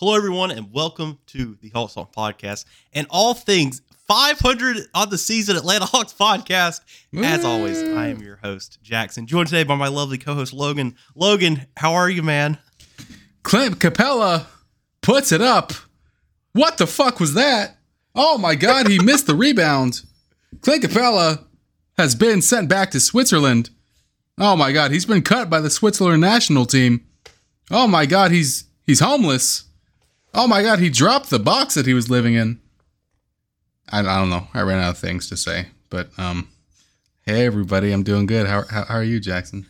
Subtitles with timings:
[0.00, 5.18] Hello, everyone, and welcome to the Hawks Talk podcast and all things 500 on the
[5.18, 6.82] season Atlanta Hawks podcast.
[7.16, 10.94] As always, I am your host, Jackson, joined today by my lovely co host, Logan.
[11.16, 12.58] Logan, how are you, man?
[13.42, 14.46] Clint Capela
[15.02, 15.72] puts it up.
[16.52, 17.78] What the fuck was that?
[18.14, 20.02] Oh my god, he missed the rebound.
[20.60, 21.44] Clint Capela
[21.96, 23.70] has been sent back to Switzerland.
[24.38, 27.04] Oh my god, he's been cut by the Switzerland national team.
[27.68, 29.64] Oh my god, he's he's homeless.
[30.34, 32.60] Oh my god, he dropped the box that he was living in.
[33.90, 34.48] I, I don't know.
[34.54, 36.48] I ran out of things to say, but um,
[37.22, 38.46] hey everybody, I'm doing good.
[38.46, 39.66] How how, how are you, Jackson?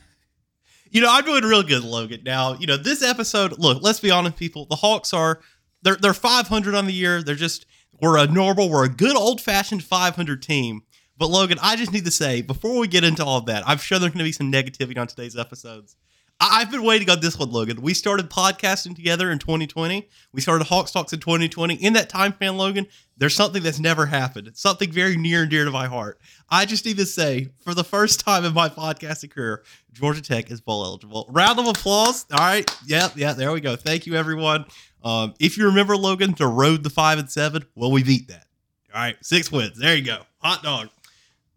[0.91, 2.23] You know, I'm doing real good, Logan.
[2.25, 4.67] Now, you know, this episode, look, let's be honest, people.
[4.67, 5.41] The Hawks are
[5.83, 7.23] they're they're 500 on the year.
[7.23, 7.67] They're just
[8.01, 10.83] we're a normal, we're a good old fashioned 500 team.
[11.17, 13.79] But Logan, I just need to say before we get into all of that, I'm
[13.79, 15.97] sure there's going to be some negativity on today's episodes.
[16.41, 17.83] I've been waiting on this one, Logan.
[17.83, 20.09] We started podcasting together in 2020.
[20.33, 21.75] We started HoxTalks in 2020.
[21.75, 24.47] In that time span, Logan, there's something that's never happened.
[24.47, 26.21] It's something very near and dear to my heart.
[26.49, 30.51] I just need to say, for the first time in my podcasting career, Georgia Tech
[30.53, 31.27] is bowl eligible.
[31.29, 32.25] Round of applause.
[32.31, 32.71] All right.
[32.87, 33.13] Yep.
[33.17, 33.33] Yeah.
[33.33, 33.75] There we go.
[33.75, 34.65] Thank you, everyone.
[35.03, 38.47] Um, if you remember, Logan, the road the five and seven, well, we beat that.
[38.95, 39.17] All right.
[39.23, 39.77] Six wins.
[39.77, 40.23] There you go.
[40.39, 40.89] Hot dog.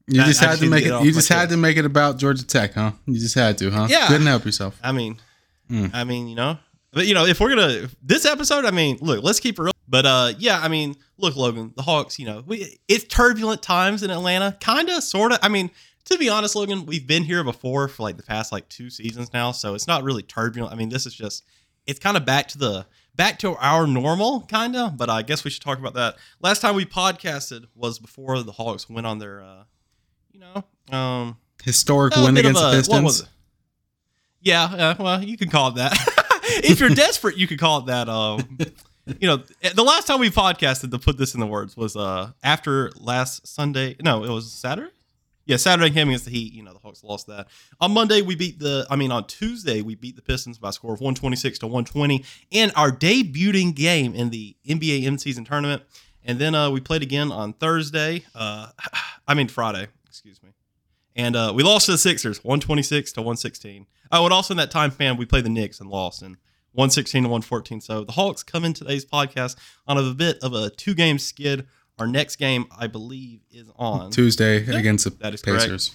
[0.07, 1.05] You just had to make get it.
[1.05, 2.91] You just had to make it about Georgia Tech, huh?
[3.05, 3.87] You just had to, huh?
[3.89, 4.07] Yeah.
[4.07, 4.79] Couldn't help yourself.
[4.83, 5.19] I mean,
[5.71, 5.91] Mm.
[5.93, 6.57] I mean, you know,
[6.91, 9.71] but you know, if we're gonna this episode, I mean, look, let's keep it real.
[9.87, 14.03] But uh, yeah, I mean, look, Logan, the Hawks, you know, we it's turbulent times
[14.03, 15.39] in Atlanta, kind of, sort of.
[15.41, 15.71] I mean,
[16.05, 19.31] to be honest, Logan, we've been here before for like the past like two seasons
[19.33, 20.73] now, so it's not really turbulent.
[20.73, 21.45] I mean, this is just
[21.87, 24.97] it's kind of back to the back to our normal kind of.
[24.97, 26.17] But I guess we should talk about that.
[26.41, 29.63] Last time we podcasted was before the Hawks went on their, uh,
[30.31, 30.63] you know,
[30.97, 33.29] um, Historic win against the a- was Pistons.
[34.41, 35.93] Yeah, uh, well, you can call it that.
[36.63, 38.09] if you're desperate, you could call it that.
[38.09, 38.57] Um,
[39.19, 39.43] you know,
[39.75, 43.45] the last time we podcasted to put this in the words was uh after last
[43.47, 43.95] Sunday.
[44.01, 44.91] No, it was Saturday.
[45.45, 46.53] Yeah, Saturday came against the Heat.
[46.53, 47.47] You know, the Hawks lost that.
[47.79, 48.85] On Monday, we beat the.
[48.89, 52.23] I mean, on Tuesday, we beat the Pistons by a score of 126 to 120
[52.51, 55.83] in our debuting game in the NBA in-season tournament.
[56.23, 58.23] And then uh, we played again on Thursday.
[58.35, 58.69] Uh,
[59.27, 59.87] I mean Friday.
[60.11, 60.49] Excuse me.
[61.15, 63.85] And uh, we lost to the Sixers, 126 to 116.
[64.11, 66.31] Oh, and also in that time span, we played the Knicks and lost in
[66.73, 67.79] 116 to 114.
[67.79, 69.55] So the Hawks come in today's podcast
[69.87, 71.65] on a bit of a two game skid.
[71.97, 75.63] Our next game, I believe, is on Tuesday Yeah, against the that is correct.
[75.63, 75.91] Pacers.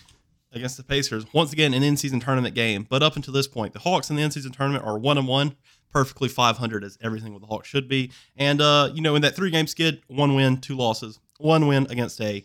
[0.53, 1.27] against the Pacers.
[1.35, 2.87] Once again, an in season tournament game.
[2.89, 5.29] But up until this point, the Hawks in the in season tournament are one and
[5.29, 5.57] one,
[5.93, 8.13] perfectly 500 as everything with the Hawks should be.
[8.37, 11.87] And, uh, you know, in that three game skid, one win, two losses, one win
[11.91, 12.45] against a,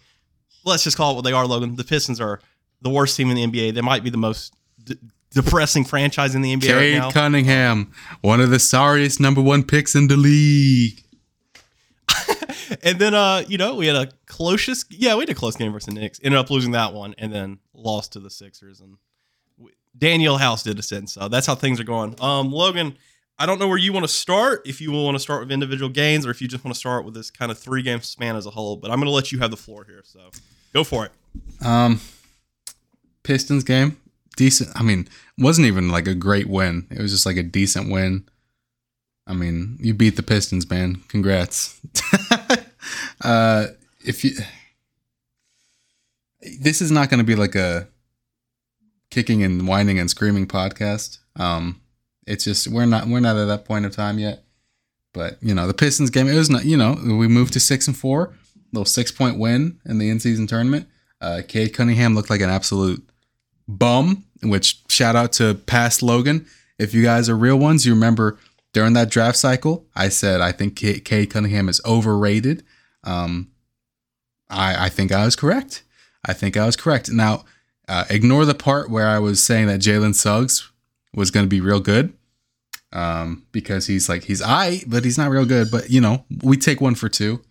[0.64, 1.76] let's just call it what they are, Logan.
[1.76, 2.40] The Pistons are
[2.82, 3.74] the worst team in the NBA.
[3.74, 4.98] They might be the most d-
[5.32, 7.12] depressing franchise in the NBA right Cade now.
[7.12, 7.92] Cunningham,
[8.22, 11.04] one of the sorriest number one picks in the league.
[12.84, 15.72] and then uh, you know, we had a closest yeah, we had a close game
[15.72, 16.20] versus the Knicks.
[16.24, 18.98] Ended up losing that one and then lost to the Sixers and
[19.98, 21.10] Daniel House did ascend.
[21.10, 22.16] So that's how things are going.
[22.22, 22.98] Um Logan,
[23.42, 25.90] I don't know where you want to start, if you want to start with individual
[25.90, 28.36] gains or if you just want to start with this kind of three game span
[28.36, 30.04] as a whole, but I'm going to let you have the floor here.
[30.04, 30.20] So
[30.76, 31.12] go for it.
[31.66, 32.00] Um,
[33.24, 34.00] Pistons game,
[34.38, 34.70] decent.
[34.76, 35.08] I mean,
[35.40, 36.86] wasn't even like a great win.
[36.92, 38.30] It was just like a decent win.
[39.26, 41.02] I mean, you beat the Pistons, man.
[41.08, 41.82] Congrats.
[43.22, 43.68] uh,
[44.06, 44.34] if you,
[46.60, 47.88] this is not going to be like a
[49.10, 51.18] kicking and whining and screaming podcast.
[51.38, 51.81] Um,
[52.32, 54.44] it's just we're not we're not at that point of time yet.
[55.14, 56.64] But you know, the Pistons game, it was not.
[56.64, 58.34] You know, we moved to six and four,
[58.72, 60.88] little six point win in the in season tournament.
[61.20, 63.08] Uh, Cade Cunningham looked like an absolute
[63.68, 64.26] bum.
[64.44, 66.48] Which shout out to past Logan.
[66.80, 68.40] If you guys are real ones, you remember
[68.74, 72.64] during that draft cycle, I said I think Cade Cunningham is overrated.
[73.04, 73.52] Um,
[74.50, 75.84] I I think I was correct.
[76.26, 77.12] I think I was correct.
[77.12, 77.44] Now,
[77.88, 80.72] uh, ignore the part where I was saying that Jalen Suggs
[81.14, 82.14] was going to be real good,
[82.94, 85.70] um, because he's like he's I, but he's not real good.
[85.72, 87.42] But you know, we take one for two.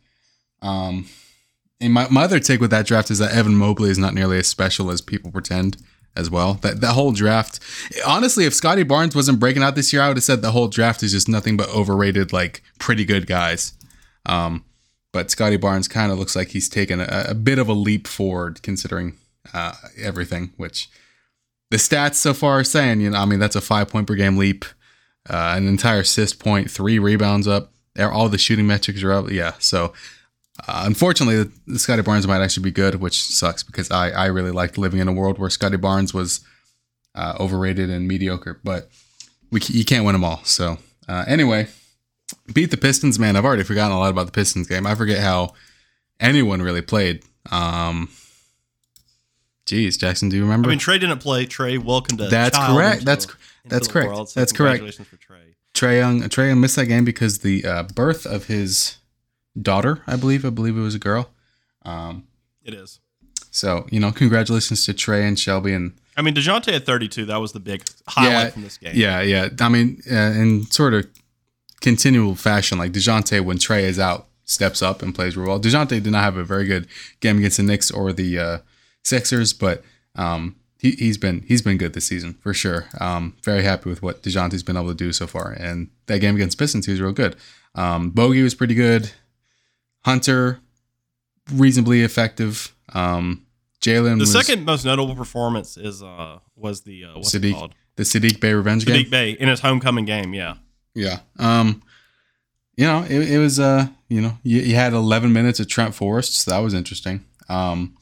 [0.62, 1.06] Um,
[1.80, 4.38] and my, my other take with that draft is that Evan Mobley is not nearly
[4.38, 5.78] as special as people pretend
[6.16, 6.54] as well.
[6.54, 7.60] That that whole draft,
[8.06, 10.68] honestly, if Scottie Barnes wasn't breaking out this year, I would have said the whole
[10.68, 13.72] draft is just nothing but overrated, like pretty good guys.
[14.26, 14.64] Um,
[15.12, 18.06] but Scottie Barnes kind of looks like he's taken a, a bit of a leap
[18.06, 19.16] forward considering
[19.52, 20.88] uh, everything, which
[21.70, 24.14] the stats so far are saying, you know, I mean, that's a five point per
[24.14, 24.64] game leap,
[25.28, 27.72] uh, an entire assist point, three rebounds up.
[27.98, 29.30] All the shooting metrics are up.
[29.30, 29.54] Yeah.
[29.58, 29.92] So,
[30.66, 34.78] uh, unfortunately, Scottie Barnes might actually be good, which sucks because I, I really liked
[34.78, 36.40] living in a world where Scottie Barnes was
[37.14, 38.88] uh, overrated and mediocre, but
[39.50, 40.42] we you can't win them all.
[40.44, 40.78] So,
[41.08, 41.68] uh, anyway,
[42.52, 43.36] beat the Pistons, man.
[43.36, 44.86] I've already forgotten a lot about the Pistons game.
[44.86, 45.54] I forget how
[46.18, 47.22] anyone really played.
[47.50, 48.08] Um,
[49.70, 50.68] geez, Jackson, do you remember?
[50.68, 51.46] I mean, Trae didn't play.
[51.46, 53.04] Trae welcomed a That's correct.
[53.04, 53.26] That's
[53.64, 54.08] that's correct.
[54.08, 54.78] world, so That's correct.
[54.80, 55.54] Congratulations for Trae.
[55.74, 56.22] Trae Young.
[56.22, 58.96] Trae Young missed that game because the uh, birth of his
[59.60, 61.30] daughter, I believe, I believe it was a girl.
[61.84, 62.24] Um,
[62.64, 62.98] It is.
[63.50, 67.26] so you know, congratulations to Trae and Shelby and I mean, Dejounte at 32.
[67.26, 68.92] That was the big highlight Yeah, from this game.
[68.94, 69.48] Yeah, yeah.
[69.60, 71.06] I mean, uh, in sort of
[71.80, 75.60] continual fashion, like Dejounte, when Trae is out, steps up and plays real well.
[75.60, 76.88] Dejounte did not have a very good
[77.20, 78.58] game against the Knicks or the uh,
[79.04, 79.82] Sixers, but
[80.16, 82.86] um, he, he's been he's been good this season for sure.
[83.00, 86.34] Um, very happy with what Dejounte's been able to do so far, and that game
[86.34, 87.36] against Pistons, he was real good.
[87.74, 89.10] Um, Bogey was pretty good.
[90.04, 90.60] Hunter,
[91.52, 92.74] reasonably effective.
[92.94, 93.46] Um,
[93.80, 97.74] Jalen The was second most notable performance is uh was the uh, what's it called?
[97.96, 98.96] the Saddiq Bey revenge game.
[99.04, 100.34] Saddiq Bey in his homecoming game.
[100.34, 100.54] Yeah.
[100.94, 101.20] Yeah.
[101.38, 101.82] Um,
[102.76, 105.94] you know, it, it was uh, you know, you, you had 11 minutes of Trent
[105.94, 107.24] Forrest, so that was interesting.
[107.48, 107.96] Um,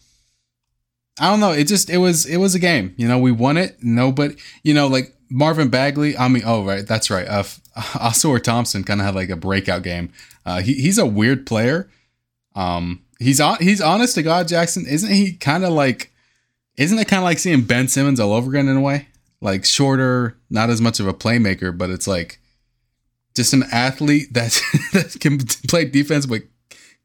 [1.20, 1.52] I don't know.
[1.52, 2.94] It just it was it was a game.
[2.96, 3.82] You know, we won it.
[3.82, 6.16] Nobody, you know, like Marvin Bagley.
[6.16, 7.26] I mean, oh right, that's right.
[7.26, 7.42] Uh,
[7.76, 10.12] Ausar Thompson kind of had like a breakout game.
[10.46, 11.90] Uh, he, he's a weird player.
[12.54, 13.58] Um, he's on.
[13.60, 14.86] He's honest to God, Jackson.
[14.86, 16.12] Isn't he kind of like?
[16.76, 19.08] Isn't it kind of like seeing Ben Simmons all over again in a way?
[19.40, 22.40] Like shorter, not as much of a playmaker, but it's like
[23.34, 24.60] just an athlete that
[24.92, 25.38] that can
[25.68, 26.26] play defense.
[26.26, 26.42] But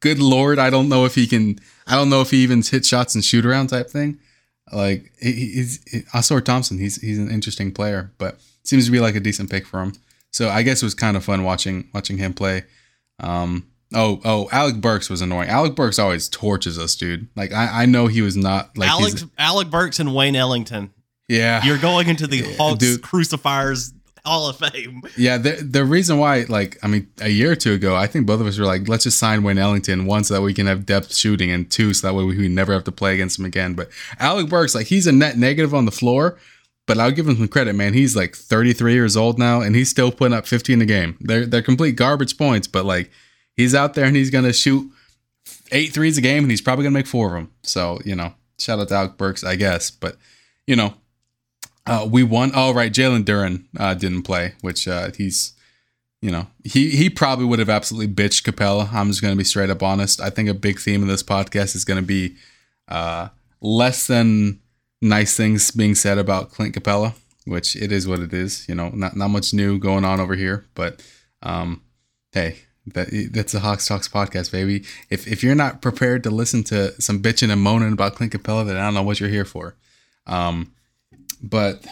[0.04, 1.58] good lord, I don't know if he can.
[1.88, 4.20] I don't know if he even hit shots and shoot around type thing.
[4.72, 6.78] Like he- he's he, Ausar Thompson.
[6.78, 9.94] He's he's an interesting player, but seems to be like a decent pick for him.
[10.32, 12.64] So I guess it was kind of fun watching watching him play.
[13.20, 15.50] Um, oh oh, Alec Burks was annoying.
[15.50, 17.28] Alec Burks always torches us, dude.
[17.36, 20.92] Like I, I know he was not like Alex Alec Burks and Wayne Ellington.
[21.28, 23.02] yeah You're going into the Hawks dude.
[23.02, 23.94] Crucifiers
[24.26, 25.02] Hall of Fame.
[25.18, 28.26] Yeah, the the reason why, like, I mean, a year or two ago, I think
[28.26, 30.66] both of us were like, let's just sign Wayne Ellington one so that we can
[30.66, 33.38] have depth shooting, and two so that way we, we never have to play against
[33.38, 33.74] him again.
[33.74, 33.90] But
[34.20, 36.38] Alec Burks, like, he's a net negative on the floor,
[36.88, 37.94] but I'll give him some credit, man.
[37.94, 41.18] He's like 33 years old now, and he's still putting up 15 a game.
[41.20, 43.12] They're they're complete garbage points, but like,
[43.58, 44.90] he's out there and he's gonna shoot
[45.74, 47.52] eight threes a game, and he's probably gonna make four of them.
[47.64, 49.92] So you know, shout out to Alec Burks, I guess.
[49.92, 50.16] But
[50.66, 50.94] you know,
[51.86, 52.52] uh, we won.
[52.56, 52.92] Oh, right.
[52.92, 55.54] Jalen Duren uh, didn't play, which uh, he's,
[56.22, 58.92] you know, he he probably would have absolutely bitched Capela.
[58.94, 60.22] I'm just going to be straight up honest.
[60.22, 62.36] I think a big theme of this podcast is going to be
[62.88, 63.30] uh,
[63.62, 64.60] less than
[65.02, 67.14] nice things being said about Clint Capela,
[67.46, 68.68] which it is what it is.
[68.70, 71.04] You know, not not much new going on over here, but
[71.42, 71.82] um,
[72.32, 72.60] hey.
[72.86, 74.84] That, that's a HoxTalks podcast, baby.
[75.10, 78.68] If, if you're not prepared to listen to some bitching and moaning about Clint Capela,
[78.68, 79.76] then I don't know what you're here for.
[80.28, 80.74] Um,
[81.44, 81.86] but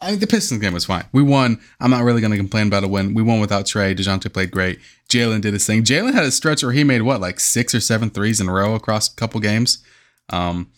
[0.00, 1.04] I mean, the Pistons game was fine.
[1.12, 1.60] We won.
[1.80, 3.14] I'm not really going to complain about a win.
[3.14, 3.96] We won without Trae.
[3.96, 4.78] DeJounte played great.
[5.08, 5.82] Jalen did his thing.
[5.82, 8.52] Jalen had a stretch where he made what, like six or seven threes in a
[8.52, 9.84] row across a couple games.
[10.30, 10.70] Um,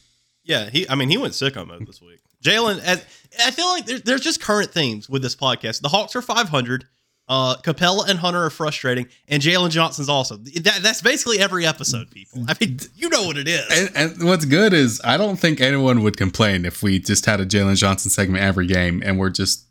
[0.44, 0.88] Yeah, he.
[0.88, 2.20] I mean, he went sick on mode this week.
[2.44, 2.81] Jalen,
[3.44, 5.81] I feel like there's, there's just current themes with this podcast.
[5.81, 6.84] The Hawks are 500.
[7.28, 10.37] Uh, Capela and Hunter are frustrating, and Jalen Johnson's also.
[10.37, 12.44] That, that's basically every episode, people.
[12.46, 13.67] I mean, you know what it is.
[13.96, 17.40] and, and what's good is I don't think anyone would complain if we just had
[17.40, 19.64] a Jalen Johnson segment every game and we're just,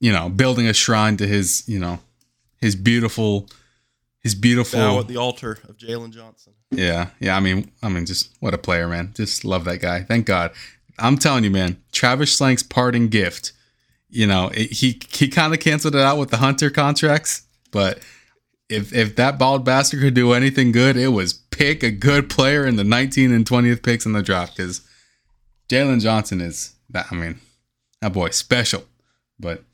[0.00, 2.00] you know, building a shrine to his, you know,
[2.60, 3.48] his beautiful,
[4.18, 4.80] his beautiful.
[4.80, 6.54] Bow at the altar of Jalen Johnson.
[6.72, 7.36] Yeah, yeah.
[7.36, 9.12] I mean, I mean, just what a player, man.
[9.14, 10.02] Just love that guy.
[10.02, 10.50] Thank God.
[10.98, 11.80] I'm telling you, man.
[11.92, 13.52] Travis Schlenk's parting gift.
[14.10, 18.00] You know, it, he he kind of canceled it out with the Hunter contracts, but
[18.68, 22.66] if if that bald bastard could do anything good, it was pick a good player
[22.66, 24.80] in the 19th and 20th picks in the draft because
[25.68, 27.06] Jalen Johnson is that.
[27.10, 27.38] I mean,
[28.00, 28.84] that boy special,
[29.38, 29.64] but.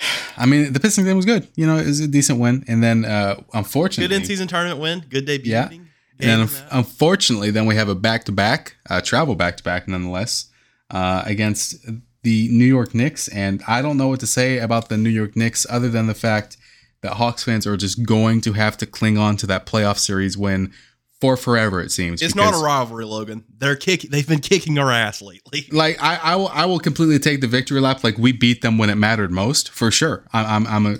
[0.36, 1.46] I mean, the Pistons game was good.
[1.54, 4.80] You know, it was a decent win, and then uh, unfortunately, Good in season tournament
[4.80, 5.04] win.
[5.08, 5.52] Good debut.
[5.52, 5.68] Yeah.
[5.70, 10.46] and then, unfortunately, then we have a back to back, travel back to back, nonetheless,
[10.90, 11.76] uh, against
[12.24, 13.28] the New York Knicks.
[13.28, 16.14] And I don't know what to say about the New York Knicks other than the
[16.14, 16.56] fact
[17.02, 20.36] that Hawks fans are just going to have to cling on to that playoff series
[20.36, 20.72] win
[21.20, 21.80] for forever.
[21.80, 23.44] It seems It's not a rivalry, Logan.
[23.58, 24.02] They're kick.
[24.02, 25.66] They've been kicking our ass lately.
[25.72, 28.02] like I, I will I will completely take the victory lap.
[28.02, 30.26] Like we beat them when it mattered most, for sure.
[30.32, 30.98] I'm, I'm I'm a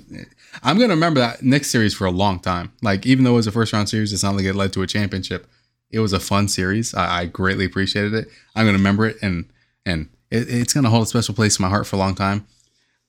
[0.63, 2.73] I'm gonna remember that Knicks series for a long time.
[2.83, 4.83] Like even though it was a first round series, it's not like it led to
[4.83, 5.47] a championship.
[5.91, 6.95] It was a fun series.
[6.95, 8.29] I, I greatly appreciated it.
[8.55, 9.51] I'm gonna remember it, and
[9.87, 12.47] and it, it's gonna hold a special place in my heart for a long time.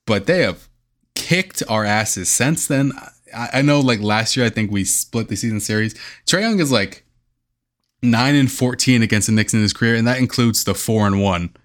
[0.06, 0.68] But they have
[1.16, 2.92] kicked our asses since then.
[3.36, 5.96] I, I know, like last year, I think we split the season series.
[6.26, 7.04] Trae Young is like
[8.02, 11.22] nine and fourteen against the Knicks in his career, and that includes the four and
[11.22, 11.56] one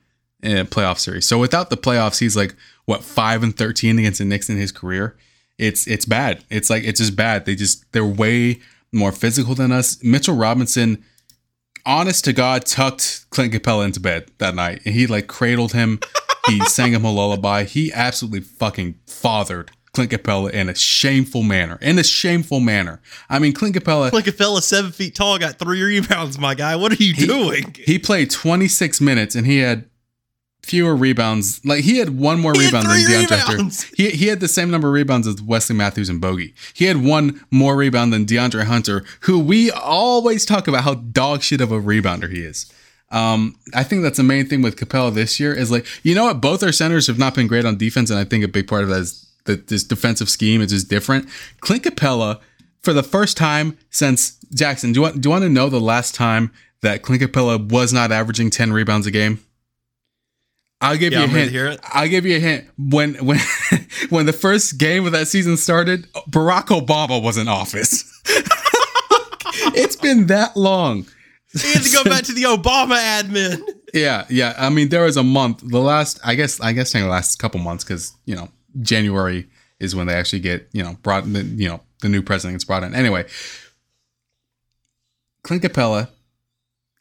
[0.43, 1.27] in playoff series.
[1.27, 2.55] So without the playoffs, he's like
[2.87, 5.17] what five and thirteen against the Knicks in his career.
[5.61, 6.43] it's it's bad.
[6.49, 7.45] It's like it's just bad.
[7.45, 8.61] They just they're way
[8.93, 10.03] more physical than us.
[10.03, 11.05] Mitchell Robinson,
[11.85, 16.01] honest to God, tucked Clint Capela into bed that night, and he like cradled him.
[16.47, 17.65] he sang him a lullaby.
[17.65, 21.79] He absolutely fucking fathered Clint Capela in a shameful manner.
[21.83, 23.01] In a shameful manner.
[23.29, 24.11] I mean, Clint Capela.
[24.11, 26.39] Clint Capella, seven feet tall, got three rebounds.
[26.39, 27.75] My guy, what are you he, doing?
[27.77, 29.90] He played 26 minutes and he had
[30.63, 31.65] fewer rebounds.
[31.65, 33.83] Like he had one more He rebound than DeAndre rebounds.
[33.85, 33.97] Hunter.
[33.97, 36.55] He he had the same number of rebounds as Wesley Matthews and Bogey.
[36.75, 41.43] He had one more rebound than DeAndre Hunter, who we always talk about how dog
[41.43, 42.73] shit of a rebounder he is.
[43.11, 46.25] Um, I think that's the main thing with Capela this year is like, you know
[46.27, 46.41] what?
[46.41, 48.85] Both our centers have not been great on defense, and I think a big part
[48.85, 51.29] of that is that this defensive scheme is just different.
[51.61, 52.41] Clint Capela,
[52.83, 55.81] for the first time since Jackson, do you want do you want to know the
[55.81, 56.53] last time
[56.83, 59.41] that Clint Capela was not averaging 10 rebounds a game?
[60.81, 61.47] I'll give Yeah, you a I'm hint.
[61.47, 61.81] to hear it.
[61.85, 62.67] I'll give you a hint.
[62.79, 63.39] When when
[64.11, 68.05] when the first game of that season started, Barack Obama was in office.
[69.75, 71.07] it's been that long.
[71.53, 73.61] He had to go back to the Obama admin.
[73.93, 74.55] Yeah, yeah.
[74.57, 75.63] I mean, there was a month.
[75.69, 78.49] The last, I guess, I guess, the last couple months because you know
[78.81, 79.49] January
[79.81, 82.65] is when they actually get you know brought the you know the new president gets
[82.65, 82.95] brought in.
[82.95, 83.27] Anyway,
[85.43, 86.09] Clint Capela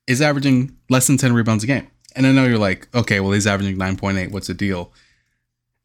[0.07, 1.87] is averaging less than ten rebounds a game,
[2.19, 4.29] and I know you're like, okay, well he's averaging nine point eight.
[4.29, 4.91] What's the deal?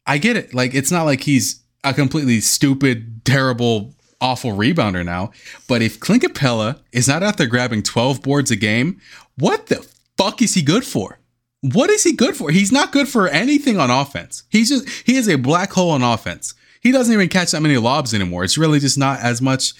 [0.05, 0.53] I get it.
[0.53, 5.31] Like it's not like he's a completely stupid, terrible, awful rebounder now.
[5.65, 8.99] But if Clint Capela is not out there grabbing 12 boards a game,
[9.37, 9.87] what the
[10.17, 11.19] fuck is he good for?
[11.61, 12.51] What is he good for?
[12.51, 14.43] He's not good for anything on offense.
[14.49, 16.53] He's just he is a black hole on offense.
[16.81, 18.43] He doesn't even catch that many lobs anymore.
[18.43, 19.73] It's really just not as much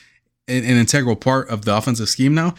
[0.47, 2.55] an integral part of the offensive scheme now.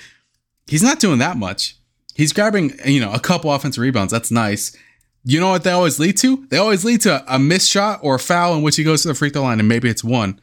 [0.67, 1.77] He's not doing that much.
[2.17, 4.11] He's grabbing, you know, a couple offensive rebounds.
[4.11, 4.75] That's nice.
[5.23, 6.47] You know what they always lead to?
[6.49, 9.09] They always lead to a missed shot or a foul in which he goes to
[9.09, 10.41] the free throw line and maybe it's one.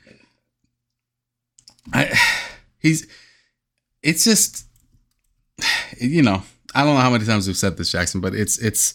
[1.92, 2.16] I
[2.80, 3.08] he's
[4.04, 4.68] it's just
[6.00, 6.44] you know,
[6.76, 8.94] I don't know how many times we've said this, Jackson, but it's it's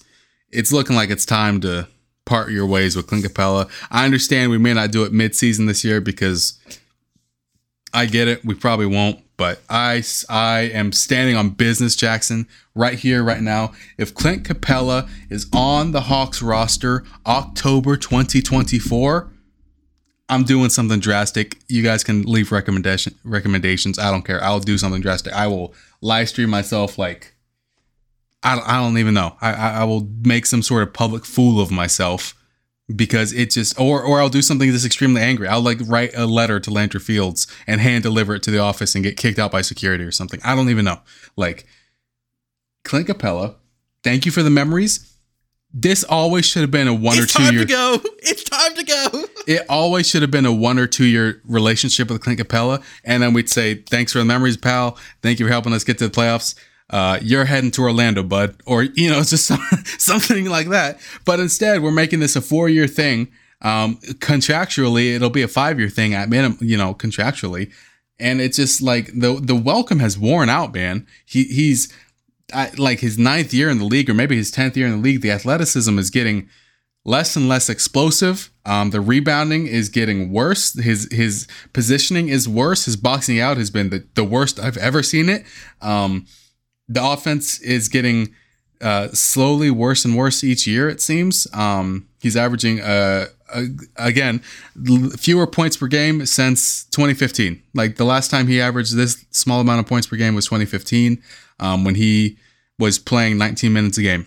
[0.53, 1.89] it's looking like it's time to
[2.27, 3.69] part your ways with Clint Capela.
[3.91, 6.61] I understand we may not do it mid-season this year because
[7.93, 8.45] I get it.
[8.45, 13.73] We probably won't, but I I am standing on business, Jackson, right here, right now.
[13.97, 19.33] If Clint Capela is on the Hawks roster October 2024,
[20.29, 21.57] I'm doing something drastic.
[21.69, 23.99] You guys can leave recommendation recommendations.
[23.99, 24.43] I don't care.
[24.45, 25.33] I'll do something drastic.
[25.33, 27.35] I will live stream myself like
[28.43, 29.37] I don't, I don't even know.
[29.41, 32.35] I, I I will make some sort of public fool of myself
[32.95, 35.47] because it just or or I'll do something that's extremely angry.
[35.49, 38.95] I'll like write a letter to Landry Fields and hand deliver it to the office
[38.95, 40.41] and get kicked out by security or something.
[40.45, 41.01] I don't even know.
[41.37, 41.67] Like
[42.85, 43.57] Clint Capela,
[44.03, 45.05] thank you for the memories.
[45.75, 47.65] This always should have been a one It's or two time year.
[47.65, 48.01] to go.
[48.21, 49.25] It's time to go.
[49.47, 53.23] It always should have been a one or two year relationship with Clint Capela, and
[53.23, 54.99] then we'd say, "Thanks for the memories, pal.
[55.23, 56.55] Thank you for helping us get to the playoffs.
[56.91, 59.61] Uh, you're heading to Orlando, bud," or you know, just some,
[59.99, 61.01] something like that.
[61.25, 63.29] But instead, we're making this a four year thing.
[63.61, 67.73] Um, contractually, it'll be a five year thing at minimum, you know, contractually,
[68.19, 71.07] and it's just like the the welcome has worn out, man.
[71.27, 71.93] He he's
[72.53, 74.99] I, like his ninth year in the league, or maybe his tenth year in the
[74.99, 75.21] league.
[75.21, 76.49] The athleticism is getting
[77.05, 78.51] less and less explosive.
[78.65, 80.79] Um, the rebounding is getting worse.
[80.79, 82.85] His his positioning is worse.
[82.85, 85.45] His boxing out has been the, the worst I've ever seen it.
[85.81, 86.27] Um,
[86.89, 88.35] the offense is getting
[88.81, 90.89] uh, slowly worse and worse each year.
[90.89, 93.65] It seems um, he's averaging uh, uh,
[93.97, 94.41] again
[95.19, 97.63] fewer points per game since 2015.
[97.75, 101.23] Like the last time he averaged this small amount of points per game was 2015
[101.61, 102.39] um, when he
[102.79, 104.27] was playing 19 minutes a game.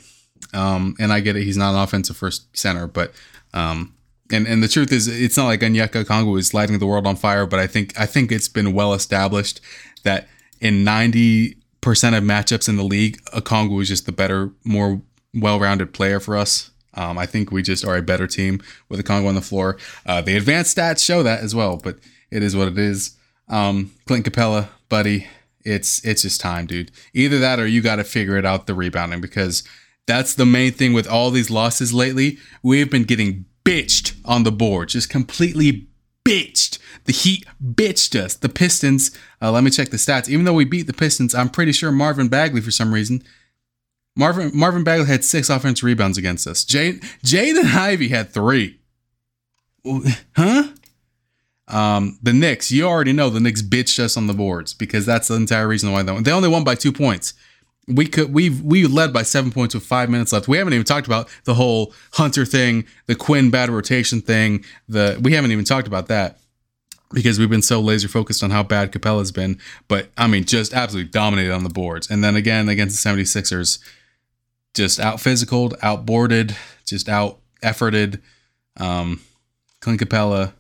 [0.54, 3.14] Um, and I get it, he's not an offensive first center, but
[3.54, 3.96] um,
[4.32, 7.16] and and the truth is, it's not like Onyeka Okongwu is lighting the world on
[7.16, 7.46] fire.
[7.46, 9.62] But I think I think it's been well established
[10.04, 10.28] that
[10.60, 15.02] in 90 percent of matchups in the league, Kongu is just the better, more
[15.34, 16.72] well-rounded player for us.
[16.94, 19.78] Um, I think we just are a better team with Congo on the floor.
[20.06, 23.16] Uh, the advanced stats show that as well, but it is what it is.
[23.48, 25.28] Um, Clint Capela, buddy,
[25.64, 26.92] it's it's just time, dude.
[27.14, 29.64] Either that or you got to figure it out the rebounding because
[30.06, 32.38] that's the main thing with all these losses lately.
[32.64, 35.88] We've been getting bitched on the board, just completely
[36.24, 36.80] bitched.
[37.06, 38.36] The Heat bitched us.
[38.36, 39.12] The Pistons,
[39.42, 40.30] uh, let me check the stats.
[40.30, 43.24] Even though we beat the Pistons, I'm pretty sure Marvin Bagley, for some reason,
[44.16, 46.64] Marvin Marvin Bagley had six offensive rebounds against us.
[46.64, 48.80] Jade Jaden Ivey had three.
[50.36, 50.64] Huh?
[51.68, 55.30] Um, the Knicks, you already know the Knicks bitched us on the boards because that's
[55.30, 56.24] the entire reason why they won.
[56.24, 57.34] They only won by two points.
[57.88, 60.48] We could we we led by seven points with five minutes left.
[60.48, 64.64] We haven't even talked about the whole Hunter thing, the Quin bad rotation thing.
[64.88, 66.38] The we haven't even talked about that.
[67.14, 69.60] because we've been so laser focused on how bad Capela's been.
[69.88, 72.10] But I mean, just absolutely dominated on the boards.
[72.10, 73.80] And then again against the 76ers,
[74.74, 78.22] just out physicaled, outboarded, just out efforted.
[78.78, 79.22] Um,
[79.82, 80.54] Clint Capela,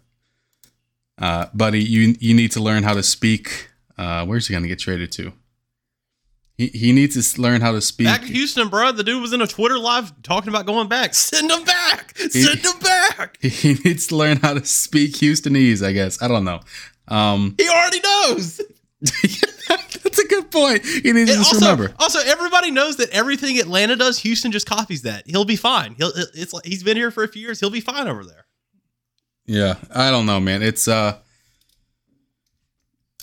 [1.17, 3.69] uh, buddy, you you need to learn how to speak.
[3.97, 5.31] Uh, where's he gonna get traded to?
[6.61, 8.05] He, he needs to learn how to speak.
[8.05, 8.91] Back to Houston, bro.
[8.91, 11.15] The dude was in a Twitter live talking about going back.
[11.15, 12.15] Send him back.
[12.15, 13.39] Send him back.
[13.41, 16.21] He needs to learn how to speak Houstonese, I guess.
[16.21, 16.59] I don't know.
[17.07, 18.61] Um, he already knows.
[19.01, 20.85] that's a good point.
[20.85, 21.95] He needs to just also, remember.
[21.97, 25.23] Also, everybody knows that everything Atlanta does, Houston just copies that.
[25.25, 25.95] He'll be fine.
[25.95, 26.11] He'll.
[26.15, 27.59] It's like he's been here for a few years.
[27.59, 28.45] He'll be fine over there.
[29.47, 30.61] Yeah, I don't know, man.
[30.61, 31.17] It's uh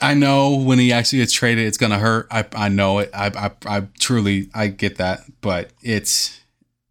[0.01, 2.29] I know when he actually gets traded, it's gonna hurt.
[2.31, 3.11] I I know it.
[3.13, 6.41] I I, I truly I get that, but it's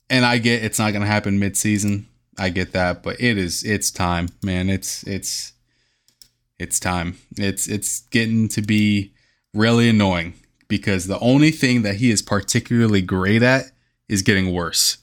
[0.09, 2.07] and I get it's not gonna happen mid season.
[2.37, 4.69] I get that, but it is it's time, man.
[4.69, 5.53] It's it's
[6.59, 7.17] it's time.
[7.37, 9.13] It's it's getting to be
[9.53, 10.33] really annoying
[10.67, 13.71] because the only thing that he is particularly great at
[14.09, 14.97] is getting worse.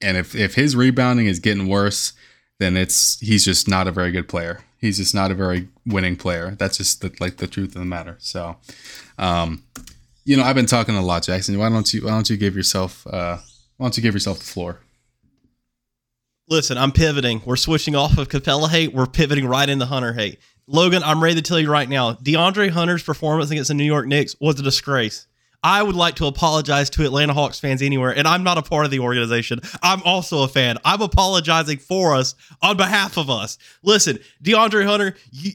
[0.00, 2.12] And if if his rebounding is getting worse,
[2.58, 4.60] then it's he's just not a very good player.
[4.78, 6.56] He's just not a very winning player.
[6.58, 8.16] That's just the, like the truth of the matter.
[8.18, 8.56] So,
[9.18, 9.62] um,
[10.24, 11.58] you know, I've been talking a lot, Jackson.
[11.58, 13.38] Why don't you why don't you give yourself uh,
[13.76, 14.80] why don't you give yourself the floor?
[16.48, 17.42] Listen, I'm pivoting.
[17.44, 18.92] We're switching off of Capela hate.
[18.92, 20.38] We're pivoting right into Hunter hate.
[20.68, 22.14] Logan, I'm ready to tell you right now.
[22.14, 25.26] DeAndre Hunter's performance against the New York Knicks was a disgrace.
[25.62, 28.84] I would like to apologize to Atlanta Hawks fans anywhere, and I'm not a part
[28.84, 29.60] of the organization.
[29.82, 30.78] I'm also a fan.
[30.84, 33.58] I'm apologizing for us on behalf of us.
[33.82, 35.52] Listen, DeAndre Hunter, you,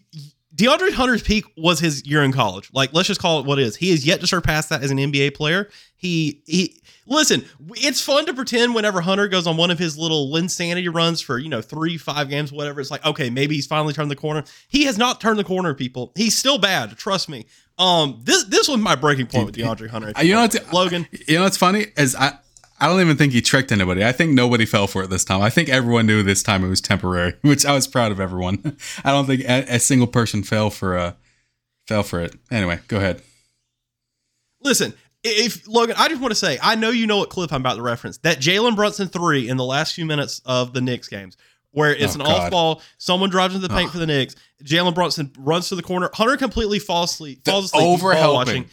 [0.55, 2.70] DeAndre Hunter's peak was his year in college.
[2.74, 3.75] Like, let's just call it what it is.
[3.77, 5.70] He is yet to surpass that as an NBA player.
[5.96, 10.31] He he listen, it's fun to pretend whenever Hunter goes on one of his little
[10.31, 12.79] Linsanity runs for, you know, three, five games, whatever.
[12.81, 14.43] It's like, okay, maybe he's finally turned the corner.
[14.67, 16.12] He has not turned the corner, people.
[16.15, 16.98] He's still bad.
[16.98, 17.46] Trust me.
[17.77, 20.14] Um, this this was my breaking point with DeAndre Hunter.
[20.22, 21.07] You know what's Logan?
[21.27, 22.37] You know what's funny is I
[22.79, 24.03] I don't even think he tricked anybody.
[24.03, 25.42] I think nobody fell for it this time.
[25.42, 28.77] I think everyone knew this time it was temporary, which I was proud of everyone.
[29.03, 31.14] I don't think a, a single person fell for uh
[31.87, 32.35] fell for it.
[32.51, 33.22] Anyway, go ahead.
[34.64, 37.62] Listen, if Logan, I just want to say, I know you know what clip I'm
[37.62, 38.18] about to reference.
[38.20, 41.38] That Jalen Brunson three in the last few minutes of the Knicks games
[41.72, 42.40] where it's oh, an God.
[42.42, 42.81] off ball.
[42.98, 43.94] Someone drives into the paint oh.
[43.94, 44.36] for the Knicks.
[44.64, 46.10] Jalen Brunson runs to the corner.
[46.14, 47.46] Hunter completely falls asleep.
[47.46, 47.84] Falls asleep.
[47.84, 48.66] Over helping.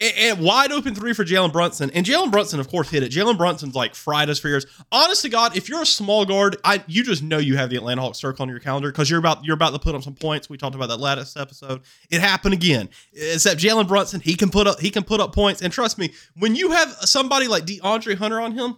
[0.00, 1.90] And, and, wide open three for Jalen Brunson.
[1.90, 3.12] And Jalen Brunson, of course, hit it.
[3.12, 4.64] Jalen Brunson's like fried us for years.
[4.90, 7.76] Honest to God, if you're a small guard, I you just know you have the
[7.76, 10.14] Atlanta Hawks circle on your calendar because you're about you're about to put up some
[10.14, 10.48] points.
[10.48, 11.82] We talked about that last episode.
[12.10, 12.88] It happened again.
[13.12, 15.60] Except Jalen Brunson, he can put up he can put up points.
[15.60, 18.76] And trust me, when you have somebody like DeAndre Hunter on him,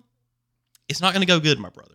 [0.88, 1.94] it's not going to go good, my brother.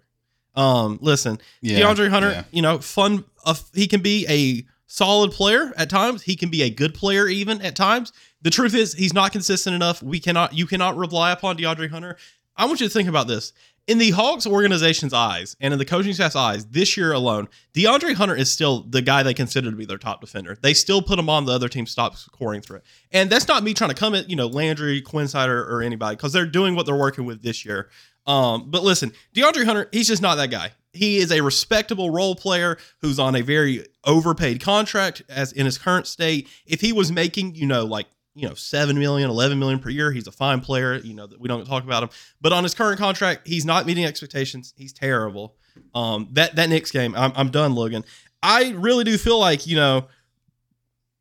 [0.56, 2.44] Um, listen, yeah, DeAndre Hunter, yeah.
[2.52, 3.26] you know, fun.
[3.46, 6.24] Uh, he can be a solid player at times.
[6.24, 8.12] He can be a good player even at times.
[8.42, 10.02] The truth is, he's not consistent enough.
[10.02, 12.18] We cannot, you cannot rely upon DeAndre Hunter.
[12.56, 13.54] I want you to think about this.
[13.88, 18.16] In the Hawks organization's eyes and in the coaching staff's eyes, this year alone, DeAndre
[18.16, 20.58] Hunter is still the guy they consider to be their top defender.
[20.62, 22.84] They still put him on the other team stop scoring threat.
[23.12, 25.82] And that's not me trying to come at, you know, Landry, Quin Snyder, or, or
[25.84, 27.90] anybody, because they're doing what they're working with this year.
[28.26, 30.72] Um, but listen, DeAndre Hunter, he's just not that guy.
[30.98, 35.78] He is a respectable role player who's on a very overpaid contract as in his
[35.78, 36.48] current state.
[36.66, 38.08] If he was making, you know, like
[38.38, 41.42] you know 7 million 11 million per year he's a fine player you know that
[41.42, 42.10] we don't talk about him.
[42.40, 44.74] But on his current contract he's not meeting expectations.
[44.78, 45.56] He's terrible.
[45.96, 48.06] Um that that Knicks game I'm, I'm done Logan.
[48.44, 50.08] I really do feel like you know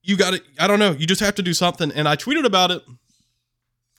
[0.03, 1.91] you got to I don't know you just have to do something.
[1.91, 2.83] And I tweeted about it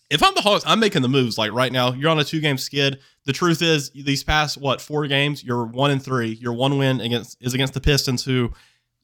[0.09, 1.37] if I'm the Hawks, I'm making the moves.
[1.37, 2.99] Like right now, you're on a two game skid.
[3.25, 6.29] The truth is, these past what four games, you're one and three.
[6.29, 8.51] Your one win against is against the Pistons, who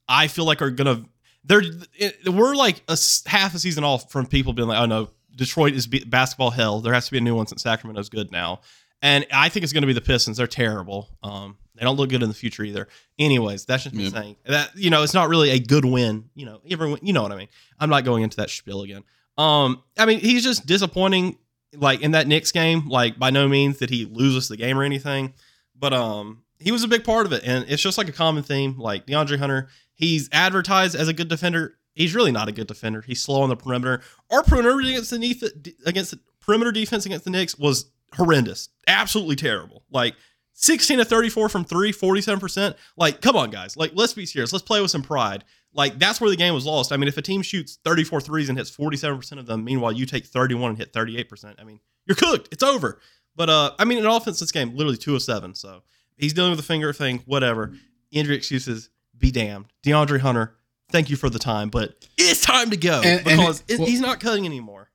[0.07, 1.05] I feel like are gonna.
[1.43, 1.63] They're
[1.93, 5.73] it, we're like a half a season off from people being like, oh no, Detroit
[5.73, 6.79] is basketball hell.
[6.79, 8.61] There has to be a new one since Sacramento's good now,
[9.01, 10.37] and I think it's going to be the Pistons.
[10.37, 11.09] They're terrible.
[11.21, 12.87] Um, they don't look good in the future either.
[13.19, 14.13] Anyways, that's just me yep.
[14.13, 16.29] saying that you know it's not really a good win.
[16.33, 17.49] You know, everyone, you know what I mean.
[17.77, 19.03] I'm not going into that spiel again.
[19.37, 21.37] Um, I mean, he's just disappointing.
[21.75, 24.77] Like in that Knicks game, like by no means did he lose us the game
[24.77, 25.33] or anything,
[25.75, 28.43] but um, he was a big part of it, and it's just like a common
[28.43, 28.77] theme.
[28.77, 31.73] Like DeAndre Hunter, he's advertised as a good defender.
[31.95, 33.01] He's really not a good defender.
[33.01, 34.01] He's slow on the perimeter.
[34.29, 39.81] Our perimeter against the against the perimeter defense against the Knicks was horrendous, absolutely terrible.
[39.89, 40.13] Like
[40.53, 42.75] 16 to 34 from three, 47%.
[42.95, 43.75] Like, come on, guys.
[43.75, 44.53] Like, let's be serious.
[44.53, 45.43] Let's play with some pride.
[45.75, 46.91] Like that's where the game was lost.
[46.91, 50.05] I mean, if a team shoots 34 threes and hits 47% of them, meanwhile you
[50.05, 52.49] take 31 and hit 38%, I mean, you're cooked.
[52.51, 52.99] It's over.
[53.35, 55.55] But uh, I mean, in offense, this game literally two of seven.
[55.55, 55.81] So
[56.17, 57.73] he's dealing with a finger thing, whatever.
[58.11, 58.89] Injury excuses.
[59.17, 59.65] be damned.
[59.85, 60.55] DeAndre Hunter,
[60.91, 63.79] thank you for the time, but it's time to go And- and because it- it-
[63.79, 64.89] well- he's not cutting anymore.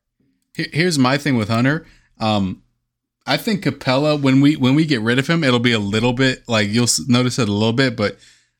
[0.54, 1.86] Here's my thing with Hunter.
[2.18, 2.62] Um,
[3.26, 6.12] I think Capela when we when we get rid of him, it'll be a little
[6.12, 8.18] bit like you'll notice it a little bit, but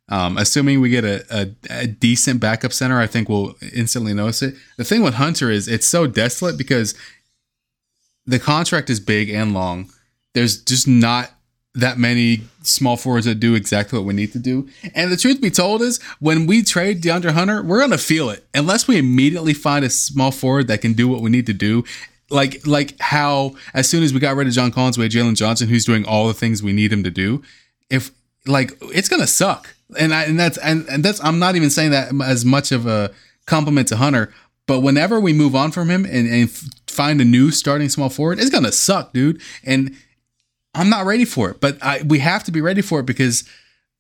[0.09, 4.43] um, assuming we get a, a, a decent backup center, I think we'll instantly notice
[4.43, 4.55] it.
[4.77, 6.95] The thing with Hunter is it's so desolate because
[8.27, 9.91] the contract is big and long.
[10.35, 11.33] There's just not
[11.75, 14.69] that many small forwards that do exactly what we need to do.
[14.95, 18.45] And the truth be told is, when we trade DeAndre Hunter, we're gonna feel it
[18.55, 21.85] unless we immediately find a small forward that can do what we need to do.
[22.31, 25.37] Like like how as soon as we got rid of John Collins, we had Jalen
[25.37, 27.43] Johnson, who's doing all the things we need him to do.
[27.89, 28.11] If
[28.47, 31.91] like it's gonna suck, and I, and that's and, and that's I'm not even saying
[31.91, 33.11] that as much of a
[33.47, 34.33] compliment to Hunter.
[34.67, 36.51] But whenever we move on from him and, and
[36.87, 39.41] find a new starting small forward, it's gonna suck, dude.
[39.65, 39.97] And
[40.75, 43.49] I'm not ready for it, but I we have to be ready for it because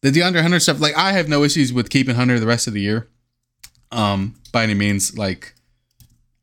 [0.03, 0.81] the DeAndre Hunter stuff.
[0.81, 3.09] Like I have no issues with keeping Hunter the rest of the year,
[3.90, 5.16] um, by any means.
[5.16, 5.55] Like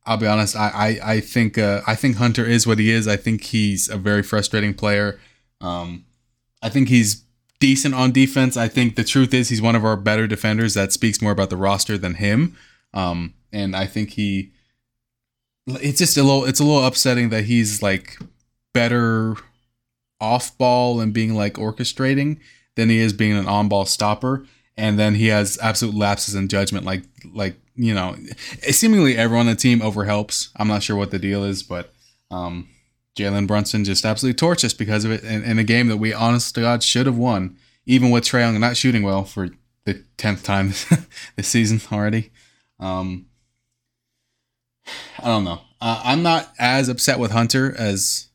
[0.06, 3.08] I'll be honest, I I, I think uh, I think Hunter is what he is.
[3.08, 5.20] I think he's a very frustrating player.
[5.62, 6.06] Um,
[6.62, 7.24] I think he's
[7.60, 8.58] decent on defense.
[8.58, 10.74] I think the truth is he's one of our better defenders.
[10.74, 12.56] That speaks more about the roster than him.
[12.94, 14.52] Um, and I think he.
[15.68, 16.46] It's just a little.
[16.46, 18.20] It's a little upsetting that he's like
[18.74, 19.36] better
[20.20, 22.40] off ball and being like orchestrating
[22.76, 24.46] than he is being an on ball stopper.
[24.78, 28.16] And then he has absolute lapses in judgment, like like you know,
[28.62, 30.50] seemingly everyone on the team overhelps.
[30.56, 31.94] I'm not sure what the deal is, but
[32.32, 32.70] um,
[33.16, 36.14] Jalen Brunson just absolutely torched us because of it in, in a game that we
[36.14, 39.50] honest to God should have won, even with Trae Young not shooting well for
[39.86, 40.74] the tenth time
[41.36, 42.32] this season already.
[42.80, 43.28] Um,
[45.20, 45.62] I don't know.
[45.80, 48.28] Uh, I'm not as upset with Hunter as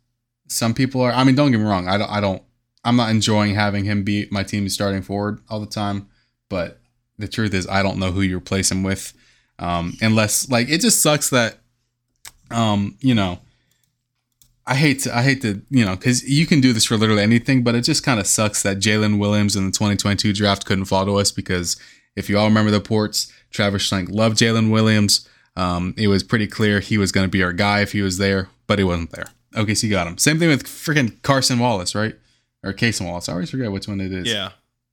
[0.48, 1.12] some people are.
[1.12, 1.88] I mean, don't get me wrong.
[1.88, 2.10] I don't.
[2.10, 2.42] I don't.
[2.82, 6.08] I'm not enjoying having him be my team's starting forward all the time.
[6.48, 6.80] But
[7.18, 9.12] the truth is, I don't know who you replace him with,
[9.58, 11.58] um, unless like it just sucks that,
[12.50, 13.40] um, you know.
[14.66, 17.22] I hate to, I hate to, you know, because you can do this for literally
[17.22, 20.84] anything, but it just kind of sucks that Jalen Williams in the 2022 draft couldn't
[20.84, 21.76] fall to us because
[22.16, 25.28] if you all remember the ports, Travis Schlenk loved Jalen Williams.
[25.56, 28.18] Um, it was pretty clear he was going to be our guy if he was
[28.18, 29.26] there, but he wasn't there.
[29.56, 30.18] Okay, so you got him.
[30.18, 32.14] Same thing with freaking Carson Wallace, right?
[32.62, 33.28] Or Cason Wallace.
[33.28, 34.28] I always forget which one it is.
[34.32, 34.50] Yeah.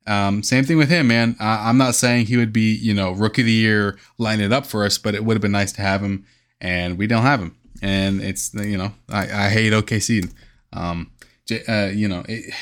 [0.08, 1.36] Um, same thing with him, man.
[1.40, 4.54] I, I'm not saying he would be, you know, rookie of the year, line it
[4.54, 6.26] up for us, but it would have been nice to have him,
[6.62, 7.57] and we don't have him.
[7.82, 10.32] And it's, you know, I, I hate OKC.
[10.74, 11.12] Um,
[11.46, 12.54] J, uh, you know, it,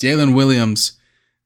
[0.00, 0.92] Jalen Williams,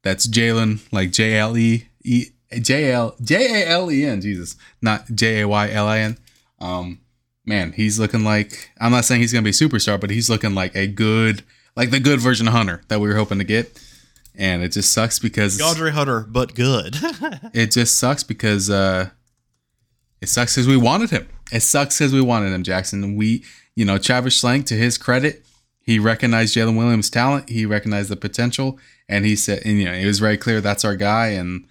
[0.03, 2.27] that's Jalen, like J L E E
[2.61, 6.19] J L J A L E N, Jesus, not J A Y L I N.
[6.61, 7.01] Um,
[7.45, 10.55] man, he's looking like I'm not saying he's gonna be a superstar, but he's looking
[10.55, 11.43] like a good,
[11.75, 13.83] like the good version of Hunter that we were hoping to get.
[14.39, 16.97] And it just sucks because DeAndre Hunter, but good.
[17.55, 19.11] it just sucks because uh,
[20.21, 21.29] it sucks because we wanted him.
[21.53, 23.17] It sucks because we wanted him, Jackson.
[23.17, 25.45] We, you know, Travis Schlenk, to his credit,
[25.81, 27.49] he recognized Jalen Williams' talent.
[27.49, 30.85] He recognized the potential, and he said, and you know, it was very clear that's
[30.85, 31.29] our guy.
[31.29, 31.67] And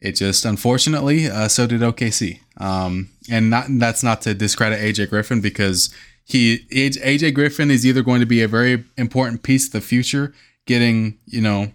[0.00, 2.40] it just, unfortunately, uh, so did OKC.
[2.58, 5.92] Um, and not that's not to discredit AJ Griffin because
[6.24, 10.32] he AJ Griffin is either going to be a very important piece of the future,
[10.66, 11.72] getting you know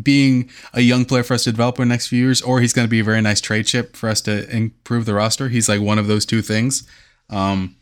[0.00, 2.72] being a young player for us to develop in the next few years, or he's
[2.72, 5.48] going to be a very nice trade chip for us to improve the roster.
[5.48, 6.88] He's like one of those two things.
[7.28, 7.76] Um,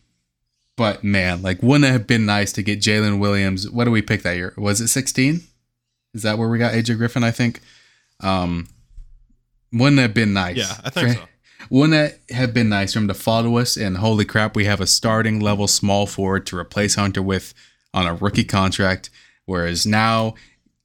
[0.77, 3.68] but man, like, wouldn't it have been nice to get Jalen Williams?
[3.70, 4.55] What do we pick that year?
[4.57, 5.42] Was it 16?
[6.14, 7.23] Is that where we got AJ Griffin?
[7.23, 7.61] I think.
[8.20, 8.68] Um,
[9.73, 10.57] wouldn't it have been nice?
[10.57, 11.25] Yeah, I think for- so.
[11.68, 11.94] Wouldn't
[12.29, 13.77] it have been nice for him to follow us?
[13.77, 17.55] And holy crap, we have a starting level small forward to replace Hunter with
[17.94, 19.09] on a rookie contract.
[19.44, 20.35] Whereas now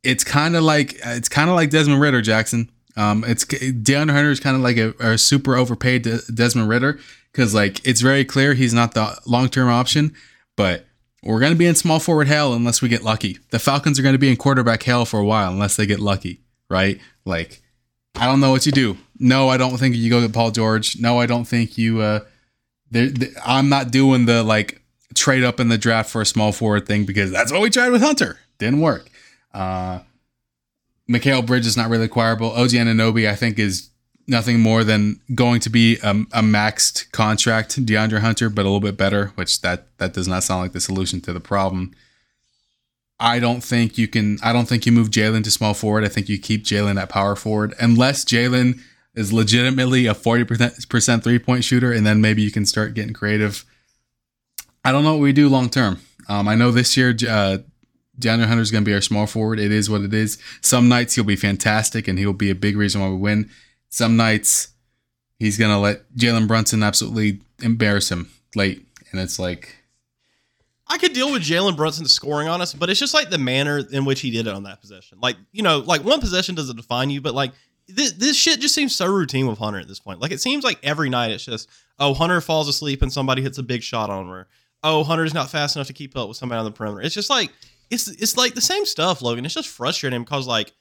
[0.05, 2.69] it's kind of like it's kind of like Desmond Ridder, Jackson.
[2.97, 6.99] Um, it's DeAndre Hunter is kind of like a, a super overpaid De- Desmond Ridder
[7.31, 10.13] because like it's very clear he's not the long term option,
[10.55, 10.85] but
[11.23, 13.39] we're gonna be in small forward hell unless we get lucky.
[13.49, 16.41] The Falcons are gonna be in quarterback hell for a while unless they get lucky,
[16.69, 16.99] right?
[17.25, 17.61] Like
[18.15, 18.97] I don't know what you do.
[19.19, 20.97] No, I don't think you go get Paul George.
[20.99, 21.99] No, I don't think you.
[22.01, 22.19] Uh,
[22.91, 24.81] there- there- I'm not doing the like
[25.15, 27.89] trade up in the draft for a small forward thing because that's what we tried
[27.89, 28.39] with Hunter.
[28.57, 29.09] Didn't work.
[29.55, 29.99] Uh,
[31.09, 32.51] Mikal Bridge is not really acquirable.
[32.51, 33.89] OG Anunoby, I think, is
[34.27, 38.79] nothing more than going to be a, a maxed contract DeAndre Hunter, but a little
[38.79, 41.91] bit better, which that that does not sound like the solution to the problem.
[43.19, 44.39] I don't think you can.
[44.43, 46.03] I don't think you move Jalen to small forward.
[46.03, 48.81] I think you keep Jalen at power forward, unless Jalen
[49.13, 53.13] is legitimately a forty percent three point shooter, and then maybe you can start getting
[53.13, 53.63] creative.
[54.83, 55.99] I don't know what we do long term.
[56.27, 57.59] Um, I know this year uh,
[58.19, 59.60] DeAndre is going to be our small forward.
[59.60, 60.38] It is what it is.
[60.62, 63.49] Some nights he'll be fantastic and he'll be a big reason why we win.
[63.89, 64.69] Some nights
[65.39, 68.86] he's going to let Jalen Brunson absolutely embarrass him late.
[69.12, 69.75] And it's like,
[70.88, 73.80] I could deal with Jalen Brunson scoring on us, but it's just like the manner
[73.91, 75.17] in which he did it on that possession.
[75.21, 77.51] Like, you know, like one possession doesn't define you, but like
[77.88, 80.19] this, this shit just seems so routine with Hunter at this point.
[80.19, 83.58] Like it seems like every night it's just, oh, Hunter falls asleep and somebody hits
[83.58, 84.47] a big shot on her.
[84.84, 87.01] Oh, Hunter's not fast enough to keep up with somebody on the perimeter.
[87.01, 87.51] It's just like
[87.89, 89.45] it's it's like the same stuff, Logan.
[89.45, 90.73] It's just frustrating because like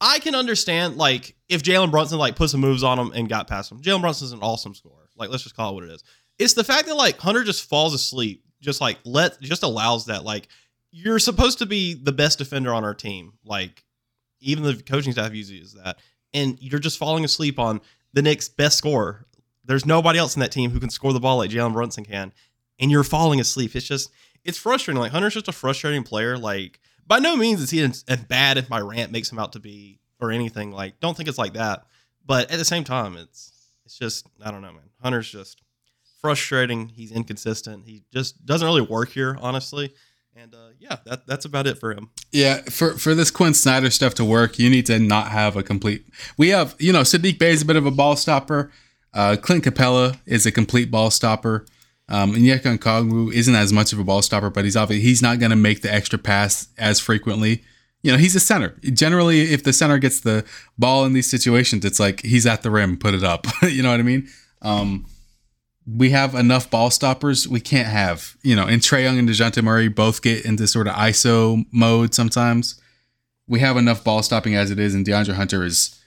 [0.00, 3.48] I can understand like if Jalen Brunson like put some moves on him and got
[3.48, 3.80] past him.
[3.80, 5.08] Jalen Brunson's an awesome scorer.
[5.16, 6.02] Like let's just call it what it is.
[6.38, 10.24] It's the fact that like Hunter just falls asleep, just like let just allows that.
[10.24, 10.48] Like
[10.90, 13.34] you're supposed to be the best defender on our team.
[13.44, 13.84] Like
[14.40, 15.98] even the coaching staff uses that,
[16.34, 17.80] and you're just falling asleep on
[18.12, 19.26] the next best scorer.
[19.64, 22.32] There's nobody else in that team who can score the ball like Jalen Brunson can,
[22.80, 23.76] and you're falling asleep.
[23.76, 24.10] It's just
[24.44, 25.00] it's frustrating.
[25.00, 26.36] Like Hunter's just a frustrating player.
[26.38, 29.60] Like by no means is he as bad if my rant makes him out to
[29.60, 30.72] be or anything.
[30.72, 31.86] Like don't think it's like that.
[32.24, 33.52] But at the same time, it's
[33.84, 34.90] it's just I don't know, man.
[35.02, 35.60] Hunter's just
[36.20, 36.88] frustrating.
[36.88, 37.84] He's inconsistent.
[37.84, 39.92] He just doesn't really work here, honestly.
[40.34, 42.10] And uh, yeah, that that's about it for him.
[42.30, 45.62] Yeah, for for this Quin Snyder stuff to work, you need to not have a
[45.62, 46.06] complete.
[46.38, 48.70] We have, you know, Saddiq Bey is a bit of a ball stopper.
[49.12, 51.66] Uh, Clint Capela is a complete ball stopper.
[52.12, 55.22] Um, and Onyeka Okongwu isn't as much of a ball stopper, but he's obviously he's
[55.22, 57.64] not going to make the extra pass as frequently.
[58.02, 58.76] You know, he's a center.
[58.82, 60.44] Generally, if the center gets the
[60.78, 63.46] ball in these situations, it's like he's at the rim, put it up.
[63.62, 64.28] you know what I mean?
[64.60, 65.06] Um,
[65.86, 67.48] we have enough ball stoppers.
[67.48, 70.88] We can't have, you know, and Trae Young and DeJounte Murray both get into sort
[70.88, 72.78] of ISO mode sometimes.
[73.48, 75.98] We have enough ball stopping as it is, and DeAndre Hunter is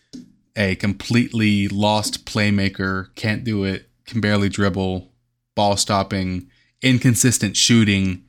[0.56, 5.12] a completely lost playmaker, can't do it, can barely dribble,
[5.56, 6.50] ball stopping,
[6.82, 8.24] inconsistent shooting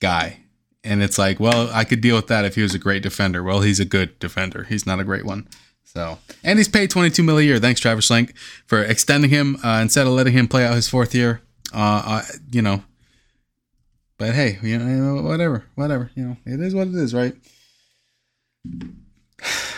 [0.00, 0.38] guy.
[0.84, 3.42] And it's like, well, I could deal with that if he was a great defender.
[3.42, 4.64] Well, he's a good defender.
[4.64, 5.46] He's not a great one.
[5.84, 7.58] So, and he's paid 22 mil a year.
[7.58, 11.14] Thanks, Travis Schlenk, for extending him uh, instead of letting him play out his fourth
[11.14, 11.42] year.
[11.72, 12.82] Uh, uh, you know,
[14.18, 16.10] but hey, you know, whatever, whatever.
[16.14, 17.34] You know, it is what it is, right?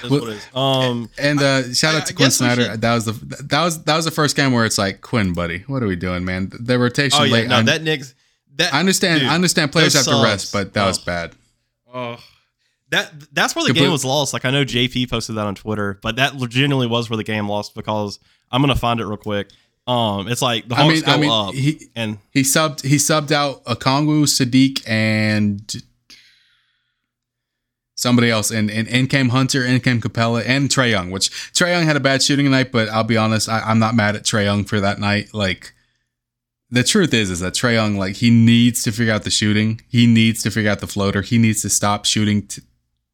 [0.04, 0.46] That's well, what it is.
[0.54, 2.76] Um, and uh, shout out I, to I Quin Snyder.
[2.76, 3.12] That was the
[3.44, 5.96] that was that was the first game where it's like Quin, buddy, what are we
[5.96, 6.52] doing, man?
[6.60, 7.48] The rotation oh, yeah, late.
[7.48, 8.14] No, that Knicks.
[8.56, 9.20] That I understand.
[9.20, 10.88] Dude, I understand players have to rest, but that oh.
[10.88, 11.34] was bad.
[11.92, 12.18] Oh,
[12.90, 14.34] that that's where the game was lost.
[14.34, 17.48] Like I know JP posted that on Twitter, but that genuinely was where the game
[17.48, 18.18] lost because
[18.50, 19.48] I'm gonna find it real quick.
[19.86, 22.82] Um, it's like the Hawks I mean, go I mean, up, he, and he subbed
[22.84, 25.82] he subbed out Okongwu, Saddiq, and
[28.04, 31.10] somebody else, and and in came Hunter, in came Capela, and Trae Young.
[31.10, 33.96] Which Trae Young had a bad shooting night, but I'll be honest, I, I'm not
[33.96, 35.34] mad at Trae Young for that night.
[35.34, 35.72] Like
[36.70, 39.80] the truth is, is that Trae Young, like he needs to figure out the shooting.
[39.88, 41.22] He needs to figure out the floater.
[41.22, 42.62] He needs to stop shooting t-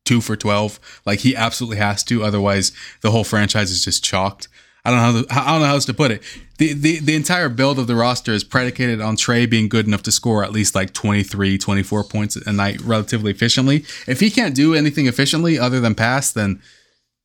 [0.04, 1.00] two for 12.
[1.06, 2.24] Like he absolutely has to.
[2.24, 4.48] Otherwise, the whole franchise is just chalked.
[4.84, 6.22] I don't know how to, I don't know how else to put it.
[6.58, 10.02] The, the the entire build of the roster is predicated on Trae being good enough
[10.04, 13.84] to score at least like 23, 24 points a night relatively efficiently.
[14.06, 16.60] If he can't do anything efficiently other than pass, then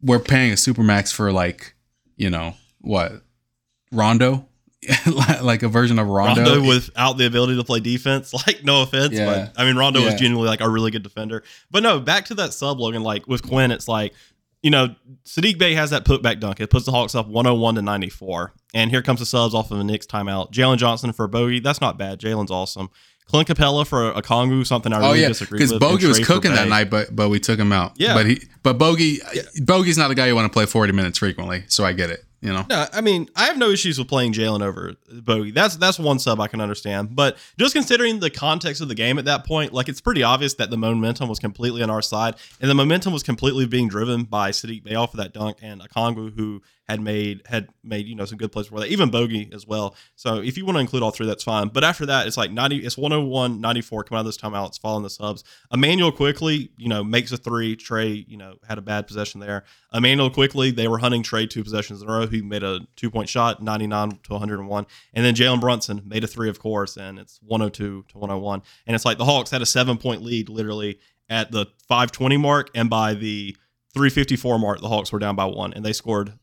[0.02, 1.76] we're paying a supermax for like,
[2.16, 3.24] you know, what?
[3.92, 4.48] Rondo?
[5.42, 6.44] like a version of Rondo.
[6.44, 8.34] Rondo without the ability to play defense.
[8.46, 9.26] Like, no offense, yeah.
[9.26, 10.08] but I mean, Rondo yeah.
[10.08, 11.44] was genuinely like a really good defender.
[11.72, 13.02] But no, back to that sub, Logan.
[13.02, 14.14] Like with Quin, it's like,
[14.66, 16.60] you know, Saddiq Bey has that putback dunk.
[16.60, 18.52] It puts the Hawks up 101 to 94.
[18.74, 20.52] And here comes the subs off of the Knicks timeout.
[20.52, 21.60] Jalen Johnson for Bogey.
[21.60, 22.20] That's not bad.
[22.20, 22.90] Jalen's awesome.
[23.28, 25.28] Clint Capela for Okongwu, something I oh, really oh, yeah.
[25.28, 25.70] disagree with.
[25.70, 27.94] Because Bogey was cooking that night, but but we took him out.
[27.98, 28.16] Yeah.
[28.16, 29.44] But he but Bogey yeah.
[29.62, 32.26] Bogey's not a guy you want to play 40 minutes frequently, so I get it.
[32.46, 32.66] You know?
[32.70, 35.50] No, I mean, I have no issues with playing Jalen over Bogey.
[35.50, 37.16] That's that's one sub I can understand.
[37.16, 40.54] But just considering the context of the game at that point, like it's pretty obvious
[40.56, 44.26] that the momentum was completely on our side, and the momentum was completely being driven
[44.26, 48.16] by Saddiq Bey off of that dunk and Okongwu, who had made had made you
[48.16, 49.96] know some good plays for that, even Bogey as well.
[50.16, 51.70] So if you want to include all three, that's fine.
[51.70, 54.68] But after that, it's like 90, it's 101, 94 coming out of this timeout.
[54.68, 55.44] It's following the subs.
[55.74, 57.76] Immanuel Quickley, you know, makes a three.
[57.76, 59.64] Trae, you know, had a bad possession there.
[59.94, 62.28] Immanuel Quickley, they were hunting Trae two possessions in a row.
[62.28, 64.86] He made a two point shot, 99 to 101.
[65.14, 68.62] And then Jalen Brunson made a three, of course, and it's 102 to 101.
[68.86, 72.70] And it's like the Hawks had a seven point lead literally at the 520 mark.
[72.76, 73.58] And by the
[73.96, 76.34] 354 mark, the Hawks were down by one, and they scored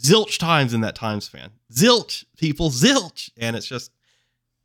[0.00, 1.50] zilch times in that time span.
[1.72, 3.30] Zilch, people, zilch.
[3.36, 3.92] And it's just,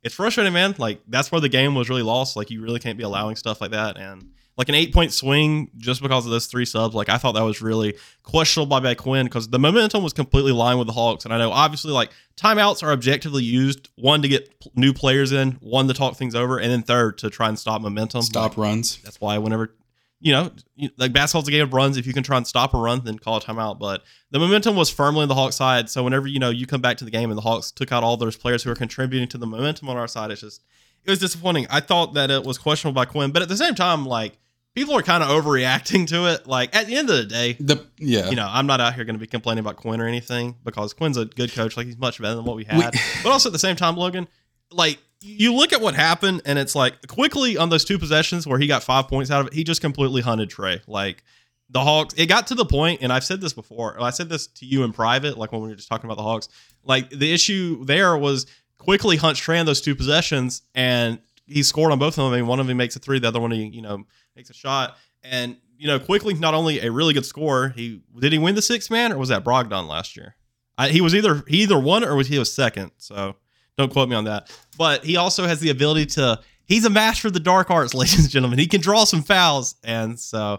[0.02, 0.74] it's frustrating, man.
[0.78, 2.36] Like, that's where the game was really lost.
[2.36, 3.96] Like, you really can't be allowing stuff like that.
[3.96, 7.32] And like an eight point swing just because of those three subs, like, I thought
[7.32, 10.92] that was really questionable by, by Quin because the momentum was completely lined with the
[10.92, 11.24] Hawks.
[11.24, 15.52] And I know, obviously, like, timeouts are objectively used one to get new players in,
[15.60, 18.22] one to talk things over, and then third to try and stop momentum.
[18.22, 18.98] Stop like, runs.
[19.02, 19.74] That's why whenever
[20.22, 20.52] you know,
[20.96, 21.96] like basketball's a game of runs.
[21.96, 23.80] If you can try and stop a run, then call a timeout.
[23.80, 25.90] But the momentum was firmly on the Hawks side.
[25.90, 28.04] So whenever you know you come back to the game and the Hawks took out
[28.04, 30.62] all those players who were contributing to the momentum on our side, it's just
[31.04, 31.66] it was disappointing.
[31.70, 34.38] I thought that it was questionable by Quin, but at the same time, like
[34.76, 36.46] people are kind of overreacting to it.
[36.46, 38.30] Like at the end of the day, The yeah.
[38.30, 40.94] you know, I'm not out here going to be complaining about Quin or anything because
[40.94, 41.76] Quin's a good coach.
[41.76, 42.94] Like he's much better than what we had.
[43.24, 44.28] but also at the same time, Logan,
[44.70, 48.58] like you look at what happened, and it's like Quickley on those two possessions where
[48.58, 50.80] he got five points out of it, he just completely hunted Trae.
[50.86, 51.22] Like
[51.70, 54.00] the Hawks, it got to the point, and I've said this before.
[54.00, 56.22] I said this to you in private, like when we were just talking about the
[56.22, 56.48] Hawks.
[56.84, 58.46] Like the issue there was
[58.78, 62.34] Quickley hunt Trae on those two possessions, and he scored on both of them.
[62.34, 64.04] And one of them makes a three, the other one he you know
[64.36, 68.32] makes a shot, and you know Quickley not only a really good scorer, he did
[68.32, 70.36] he win the sixth man or was that Brogdon last year?
[70.78, 72.92] I, he was either he either won or was he was second.
[72.98, 73.36] So
[73.78, 74.50] don't quote me on that.
[74.76, 76.40] But he also has the ability to.
[76.64, 78.58] He's a master of the dark arts, ladies and gentlemen.
[78.58, 80.58] He can draw some fouls, and so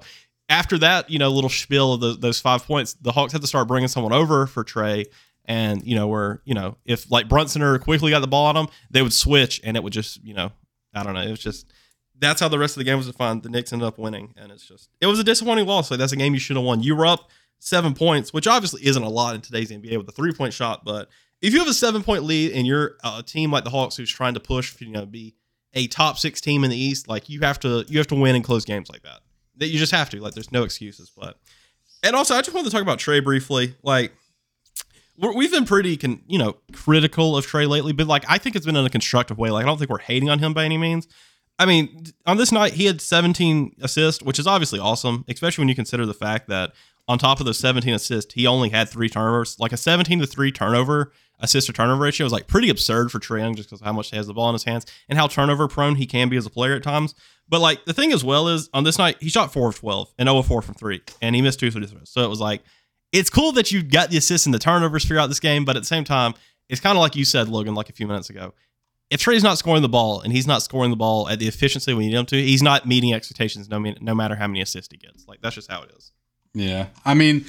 [0.50, 3.48] after that, you know, little spiel of those, those five points, the Hawks had to
[3.48, 5.06] start bringing someone over for Trae.
[5.46, 8.56] And you know, where you know, if like Brunson or Quickley got the ball on
[8.56, 10.52] him, they would switch, and it would just, you know,
[10.94, 11.72] I don't know, it was just
[12.20, 13.44] that's how the rest of the game was defined.
[13.44, 15.92] The Knicks ended up winning, and it's just it was a disappointing loss.
[15.92, 16.82] Like that's a game you should have won.
[16.82, 20.12] You were up seven points, which obviously isn't a lot in today's NBA with a
[20.12, 21.10] three point shot, but
[21.44, 24.10] if you have a seven point lead and you're a team like the Hawks who's
[24.10, 25.36] trying to push, you know, be
[25.74, 28.36] a top six team in the East, like you have to you have to win
[28.36, 29.20] and close games like that.
[29.58, 30.22] That you just have to.
[30.22, 31.12] Like there's no excuses.
[31.16, 31.38] But
[32.02, 33.76] and also I just wanted to talk about Trae briefly.
[33.84, 34.14] Like
[35.18, 38.56] we're, we've been pretty con, you know critical of Trae lately, but like I think
[38.56, 39.52] it's been in a constructive way.
[39.52, 41.10] Like I don't think we're hating on him by any means.
[41.60, 45.70] I mean, on this night he had 17 assists, which is obviously awesome, especially when
[45.70, 46.72] you consider the fact that
[47.08, 49.60] on top of those 17 assists, he only had three turnovers.
[49.60, 53.20] Like a 17 to three turnover assist to turnover ratio is like pretty absurd for
[53.20, 55.28] Trae Young just because how much he has the ball in his hands and how
[55.28, 57.14] turnover prone he can be as a player at times.
[57.50, 60.14] But like the thing as well is on this night he shot four of 12
[60.18, 62.10] and 0 of 4 from three, and he missed two free throws.
[62.10, 62.62] So it was like
[63.12, 65.82] it's cool that you got the assists and the turnovers throughout this game, but at
[65.82, 66.34] the same time,
[66.70, 68.54] it's kind of like you said, Logan, like a few minutes ago.
[69.12, 71.94] If Trae's not scoring the ball and he's not scoring the ball at the efficiency
[71.94, 73.70] we need him to, he's not meeting expectations.
[73.70, 76.12] No, no matter how many assists he gets, like that's just how it is.
[76.54, 77.46] Yeah, I mean,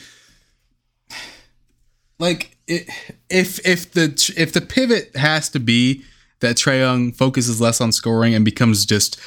[2.18, 6.04] like if if the if the pivot has to be
[6.40, 9.18] that Trae Young focuses less on scoring and becomes just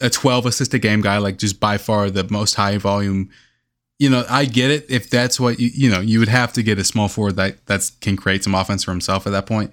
[0.00, 3.30] a 12 assist a game guy, like just by far the most high volume.
[3.98, 4.90] You know, I get it.
[4.90, 7.64] If that's what you you know, you would have to get a small forward that
[7.66, 9.70] that's can create some offense for himself at that point.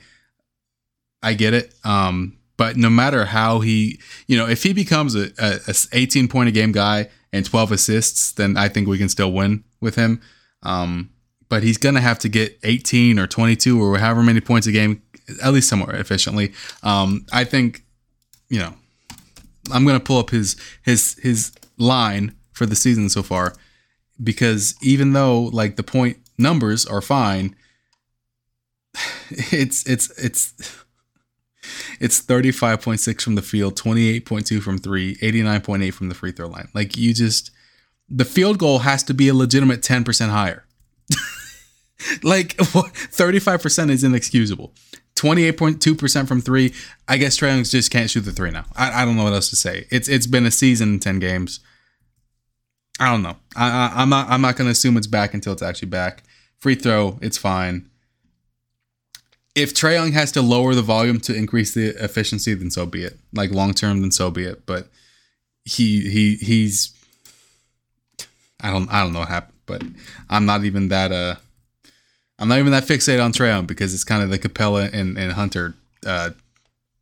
[1.21, 1.73] I get it.
[1.84, 6.28] Um, but no matter how he, you know, if he becomes a, a, a 18
[6.28, 9.96] point a game guy and 12 assists, then I think we can still win with
[9.96, 10.22] him.
[10.62, 11.10] Um,
[11.50, 15.02] but he's gonna have to get 18 or 22 or however many points a game,
[15.43, 16.54] at least somewhere efficiently.
[16.84, 17.84] Um, I think,
[18.50, 18.74] you know,
[19.72, 23.54] I'm gonna pull up his his his line for the season so far
[24.24, 27.56] because even though like the point numbers are fine,
[29.30, 30.54] it's it's it's
[31.99, 36.69] it's 35.6 from the field, 28.2 from three, 89.8 from the free throw line.
[36.73, 37.52] Like you just,
[38.10, 40.65] the field goal has to be a legitimate 10% higher.
[42.23, 44.73] like 35% is inexcusable.
[45.15, 46.73] 28.2% from three.
[47.08, 48.65] I guess Trae Young just can't shoot the three now.
[48.76, 49.86] I, I don't know what else to say.
[49.91, 51.60] It's it's been a season, in 10 games.
[52.99, 53.38] I don't know.
[53.56, 56.23] I, I, I'm not I'm not gonna assume it's back until it's actually back.
[56.60, 57.89] Free throw, it's fine
[59.56, 63.04] if Trae Young has to lower the volume to increase the efficiency, then so be
[63.04, 63.20] it.
[63.34, 64.66] Like long term, then so be it.
[64.66, 64.88] But
[65.66, 66.94] he he he's
[68.62, 69.84] I don't I don't know what happened, but
[70.30, 71.36] I'm not even that uh
[72.39, 75.18] I'm not even that fixated on Trae Young because it's kind of the Capela and,
[75.18, 76.32] and Hunter uh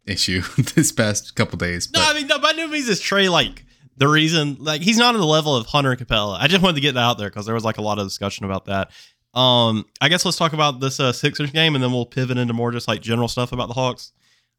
[0.06, 0.42] issue
[0.76, 1.92] this past couple days.
[1.94, 3.64] No, I mean, no, by no means is Trae like
[3.98, 4.58] the reason.
[4.60, 6.38] Like, he's not on the level of Hunter and Capela.
[6.40, 8.06] I just wanted to get that out there because there was like a lot of
[8.06, 8.92] discussion about that.
[9.34, 12.54] Um, I guess let's talk about this uh, Sixers game, and then we'll pivot into
[12.54, 14.12] more just like general stuff about the Hawks.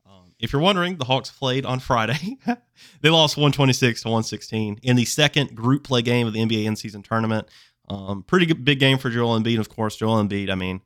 [0.06, 2.38] Um, if you're wondering, the Hawks played on Friday.
[3.02, 6.76] they lost 126 to 116 in the second group play game of the NBA in
[6.76, 7.48] season tournament.
[7.88, 9.96] Um, pretty good, big game for Joel Embiid, of course.
[9.96, 10.50] Joel Embiid.
[10.50, 10.80] I mean,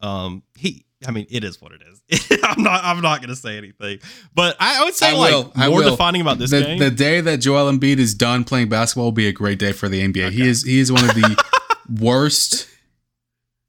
[0.00, 0.84] um, he.
[1.06, 2.38] I mean, it is what it is.
[2.44, 2.84] I'm not.
[2.84, 3.98] I'm not going to say anything,
[4.34, 6.78] but I, I would say I like will, more defining about this the, game.
[6.78, 9.88] the day that Joel Embiid is done playing basketball will be a great day for
[9.88, 10.30] the NBA.
[10.30, 11.44] He is he is one of the
[12.00, 12.68] worst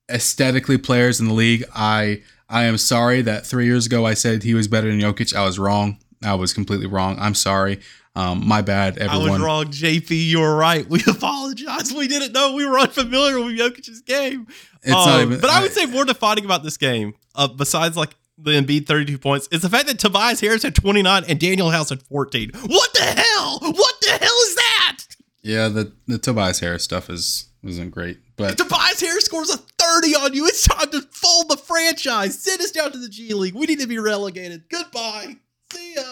[0.10, 1.64] aesthetically players in the league.
[1.74, 5.36] I I am sorry that three years ago I said he was better than Jokic.
[5.36, 5.98] I was wrong.
[6.24, 7.18] I was completely wrong.
[7.20, 7.80] I'm sorry.
[8.18, 9.28] Um, my bad, everyone.
[9.28, 10.10] I was wrong, JP.
[10.28, 10.88] You were right.
[10.90, 11.92] We apologize.
[11.94, 12.54] We didn't know.
[12.54, 14.48] We were unfamiliar with Jokic's game.
[14.84, 15.42] It's not Um, even.
[15.42, 19.18] but I would say more defining about this game, uh, besides like the Embiid 32
[19.18, 22.52] points, is the fact that Tobias Harris had 29 and Danuel House had 14.
[22.68, 23.60] What the hell?
[23.60, 24.98] What the hell is that?
[25.44, 30.16] Yeah, the the Tobias Harris stuff is wasn't great, but Tobias Harris scores a 30
[30.16, 30.46] on you.
[30.46, 32.40] It's time to fold the franchise.
[32.40, 33.56] Send us down to the G League.
[33.56, 34.70] We need to be relegated.
[34.70, 35.38] Goodbye.
[35.74, 36.04] See ya.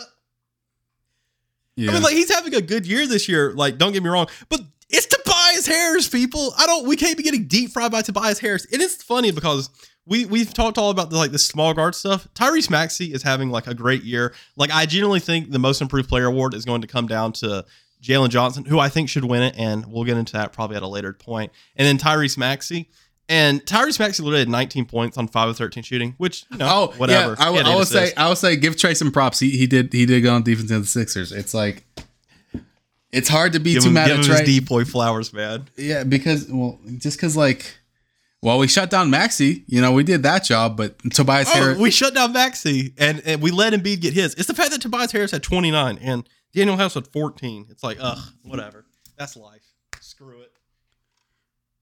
[1.76, 3.54] yeah, I mean, like he's having a good year this year.
[3.54, 6.54] Like, don't get me wrong, but it's Tobias Harris, people.
[6.58, 6.88] I don't.
[6.88, 8.66] We can't be getting deep fried by Tobias Harris.
[8.72, 9.70] And it's funny because
[10.06, 12.28] we we've talked all about the like the small guard stuff.
[12.34, 14.34] Tyrese Maxey is having like a great year.
[14.56, 17.66] Like, I genuinely think the most improved player award is going to come down to
[18.04, 20.84] Jalen Johnson, who I think should win it, and we'll get into that probably at
[20.84, 21.52] a later point.
[21.78, 22.90] And then Tyrese Maxey.
[23.30, 26.68] And Tyrese Maxey literally had 19 points on 5 of 13 shooting, which, you know,
[26.70, 27.38] oh whatever.
[27.40, 28.14] Yeah, I, will- He I eight say.
[28.18, 29.40] I will say give Trae some props.
[29.40, 31.32] He he did he did go on defense of the Sixers.
[31.32, 31.86] It's like
[33.12, 34.88] it's hard to be give too him, mad give at him Trae.
[34.88, 35.70] flowers, man.
[35.78, 37.78] Yeah, because well, just because like,
[38.42, 39.64] well, we shut down Maxey.
[39.68, 41.78] You know, we did that job, but Tobias Oh, Harris.
[41.78, 44.34] we shut down Maxey and, and we let Embiid get his.
[44.34, 47.68] It's the fact that Tobias Harris had 29 and Danuel House at 14.
[47.70, 48.86] It's like, ugh, whatever.
[49.18, 49.64] That's life.
[50.02, 50.52] Screw it.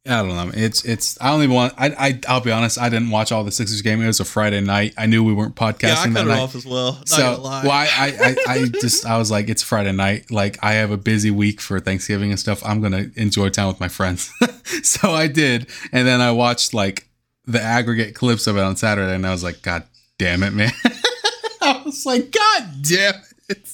[0.03, 0.51] I don't know.
[0.55, 1.15] It's it's.
[1.21, 1.75] I don't even want.
[1.77, 2.79] I I I'll be honest.
[2.79, 4.01] I didn't watch all the Sixers game.
[4.01, 4.95] It was a Friday night.
[4.97, 6.39] I knew we weren't podcasting Yeah, I that it night.
[6.39, 6.93] off as well.
[6.93, 10.31] Not so gonna well, I, I, I, I just I was like, it's Friday night.
[10.31, 12.65] Like I have a busy week for Thanksgiving and stuff.
[12.65, 14.31] I'm gonna enjoy time with my friends.
[14.81, 17.07] so I did, and then I watched like
[17.45, 19.83] the aggregate clips of it on Saturday, and I was like, God
[20.17, 20.71] damn it, man!
[21.61, 23.69] I was like, God damn it!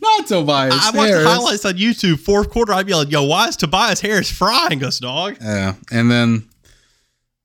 [0.00, 0.74] Not Tobias.
[0.74, 1.24] I watched Harris.
[1.24, 2.20] the highlights on YouTube.
[2.20, 5.36] Fourth quarter, I'd be like, yo, why is Tobias Harris frying us, dog?
[5.40, 6.48] Yeah, and then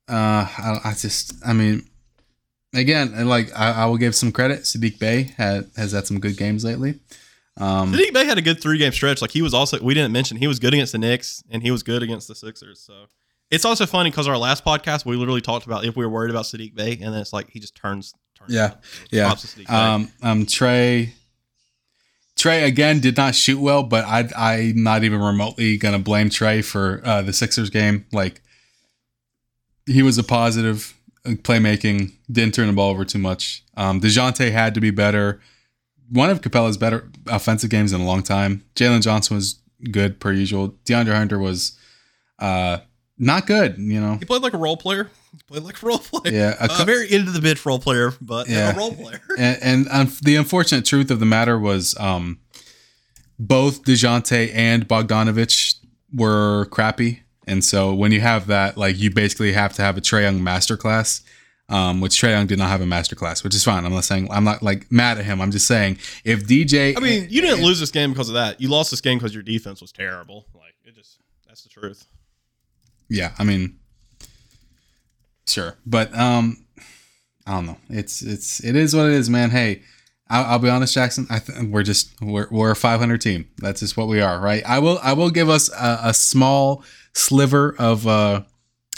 [0.10, 1.88] uh, I, I just, I mean,
[2.74, 4.62] again, like I, I will give some credit.
[4.62, 7.00] Saddiq Bey had has had some good games lately.
[7.58, 9.22] Um, Saddiq Bey had a good three game stretch.
[9.22, 11.70] Like he was also, we didn't mention, he was good against the Knicks and he
[11.70, 12.80] was good against the Sixers.
[12.80, 13.08] So
[13.52, 16.32] it's also funny because our last podcast, we literally talked about if we were worried
[16.32, 18.14] about Saddiq Bey, and then it's like he just turns.
[18.38, 18.76] turns Yeah.
[19.12, 19.26] Yeah.
[19.28, 19.74] props to Saddiq Bey.
[19.74, 21.12] Um, um, Trae.
[22.42, 26.66] Trae again did not shoot well, but I I'm not even remotely gonna blame Trae
[26.66, 28.06] for uh, the Sixers game.
[28.12, 28.42] Like
[29.86, 33.64] he was a positive uh, playmaking, didn't turn the ball over too much.
[33.78, 35.40] Um, Dejounte had to be better.
[36.10, 38.66] One of Capela's better offensive games in a long time.
[38.76, 39.60] Jalen Johnson was
[39.92, 40.70] good per usual.
[40.86, 41.78] DeAndre Hunter was
[42.40, 42.80] uh,
[43.20, 43.78] not good.
[43.78, 45.12] You know, He played like a role player.
[45.34, 46.34] He played like a role player.
[46.34, 46.56] yeah.
[46.60, 48.74] A A cou- very into the bitch role player, but Yeah.
[48.74, 49.22] a role player.
[49.38, 52.40] and, and um, the unfortunate truth of the matter was um,
[53.40, 55.76] both DeJounte and Bogdanovich
[56.14, 57.22] were crappy.
[57.48, 60.40] And so when you have that, like you basically have to have a Trae Young
[60.42, 61.22] masterclass,
[61.70, 63.86] um, which Trae Young did not have a masterclass, which is fine.
[63.86, 65.42] I'm not saying I'm not like mad at him.
[65.42, 68.62] I'm just saying if DJ, I mean, you didn't lose this game because of that.
[68.62, 70.46] You lost this game because your defense was terrible.
[70.54, 71.18] Like it just
[71.48, 72.06] that's the truth.
[73.10, 73.80] yeah, I mean,
[75.52, 76.66] sure, but um,
[77.46, 77.78] I don't know.
[77.90, 79.50] It's it's it is what it is, man.
[79.50, 79.82] Hey,
[80.30, 81.28] I'll, I'll be honest, Jackson.
[81.30, 83.50] I think we're just we're we're a 500 team.
[83.58, 84.64] That's just what we are, right?
[84.66, 86.84] I will I will give us a, a small
[87.14, 88.44] sliver of uh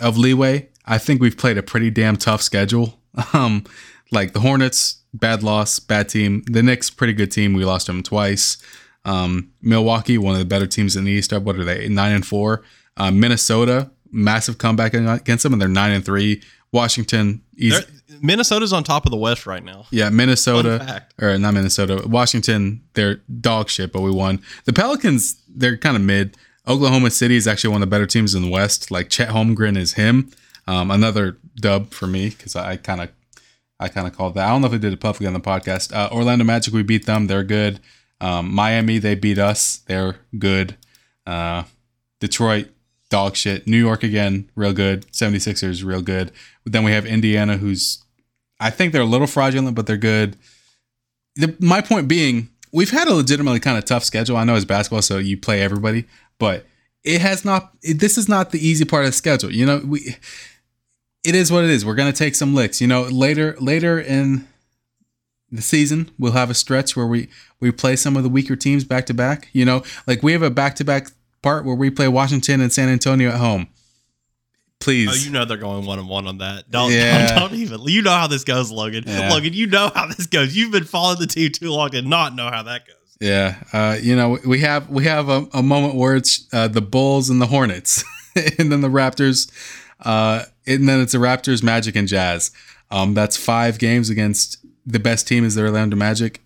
[0.01, 0.69] of leeway.
[0.85, 2.99] I think we've played a pretty damn tough schedule.
[3.33, 3.65] Um,
[4.11, 6.43] like the Hornets, bad loss, bad team.
[6.47, 7.53] The Knicks, pretty good team.
[7.53, 8.57] We lost them twice.
[9.05, 11.31] Um, Milwaukee, one of the better teams in the East.
[11.31, 11.87] What are they?
[11.89, 12.63] Nine and four.
[12.97, 16.41] Uh, Minnesota, massive comeback against them, and they're nine and three.
[16.71, 17.75] Washington, easy.
[17.77, 19.85] They're- Minnesota's on top of the West right now.
[19.91, 22.81] Yeah, Minnesota or not Minnesota, Washington.
[22.93, 24.39] They're dog shit, but we won.
[24.65, 26.37] The Pelicans, they're kind of mid.
[26.67, 28.91] Oklahoma City is actually one of the better teams in the West.
[28.91, 30.31] Like Chet Holmgren is him.
[30.67, 33.09] Um, another dub for me because I kind of,
[33.79, 34.45] I kind of called that.
[34.45, 35.93] I don't know if I did it publicly on the podcast.
[35.93, 37.27] Uh, Orlando Magic, we beat them.
[37.27, 37.79] They're good.
[38.21, 39.77] Um, Miami, they beat us.
[39.87, 40.77] They're good.
[41.27, 41.63] Uh,
[42.21, 42.69] Detroit,
[43.13, 43.67] dog shit.
[43.67, 45.05] New York again, real good.
[45.11, 46.31] 76ers, real good.
[46.63, 48.03] But then we have Indiana, who's
[48.59, 50.35] I think they're a little fraudulent, but they're good.
[51.35, 54.35] The, my point being, we've had a legitimately kind of tough schedule.
[54.35, 56.05] I know it's basketball, so you play everybody,
[56.39, 56.65] but
[57.03, 57.73] it has not.
[57.83, 59.51] It, this is not the easy part of the schedule.
[59.51, 60.15] You know, we.
[61.23, 61.85] It is what it is.
[61.85, 62.81] We're gonna take some licks.
[62.81, 64.47] You know, later later in
[65.51, 68.83] the season, we'll have a stretch where we we play some of the weaker teams
[68.83, 69.49] back to back.
[69.53, 71.09] You know, like we have a back to back
[71.43, 73.67] part where we play Washington and San Antonio at home.
[74.79, 76.69] Please, Oh, you know they're going one and one on that.
[76.69, 77.35] Don't, Yeah.
[77.39, 77.81] don't, don't even.
[77.83, 79.05] You know how this goes, Logan.
[79.07, 79.29] Yeah.
[79.31, 80.55] Logan, you know how this goes.
[80.57, 82.95] You've been following the team too long to not know how that goes.
[83.21, 86.81] Yeah, uh, you know we have we have a, a moment where it's uh, the
[86.81, 88.03] Bulls and the Hornets,
[88.59, 89.49] and then the Raptors,
[90.01, 92.51] uh, and then it's the Raptors, Magic, and Jazz.
[92.91, 96.41] Um, that's five games against the best team is the Orlando Magic.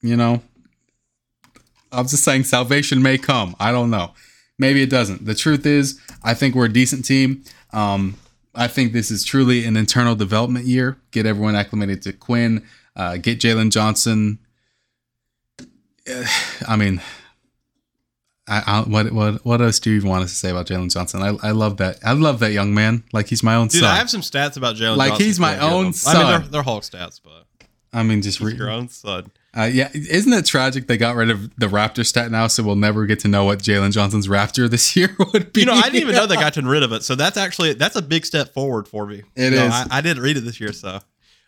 [0.00, 0.40] You know,
[1.92, 3.56] I'm just saying salvation may come.
[3.58, 4.12] I don't know.
[4.58, 5.24] Maybe it doesn't.
[5.24, 7.44] The truth is, I think we're a decent team.
[7.72, 8.16] Um,
[8.54, 10.98] I think this is truly an internal development year.
[11.12, 12.64] Get everyone acclimated to Quin.
[12.96, 14.40] Uh, get Jalen Johnson
[16.68, 17.00] I mean,
[18.46, 20.92] I, I, what what what else do you even want us to say about Jalen
[20.92, 21.22] Johnson?
[21.22, 21.98] I, I love that.
[22.04, 23.04] I love that young man.
[23.12, 23.80] Like he's my own son.
[23.80, 23.94] Dude, son.
[23.94, 24.96] I have some stats about Jalen.
[24.96, 26.02] Like, Johnson he's my if you wanna hear own them.
[26.06, 27.46] I mean, they're, they're Hulk stats, but
[27.92, 29.30] I mean, just he's re- your own son.
[29.56, 29.88] Uh, yeah.
[29.94, 33.18] Isn't it tragic they got rid of the Raptor stat now, so we'll never get
[33.20, 35.60] to know what Jalen Johnson's Raptor this year would be.
[35.60, 37.02] You know, I didn't even know they got rid of it.
[37.02, 39.22] So that's actually that's a big step forward for me.
[39.34, 39.60] It It is.
[39.60, 39.70] is.
[39.72, 41.00] I, I didn't read it this year, so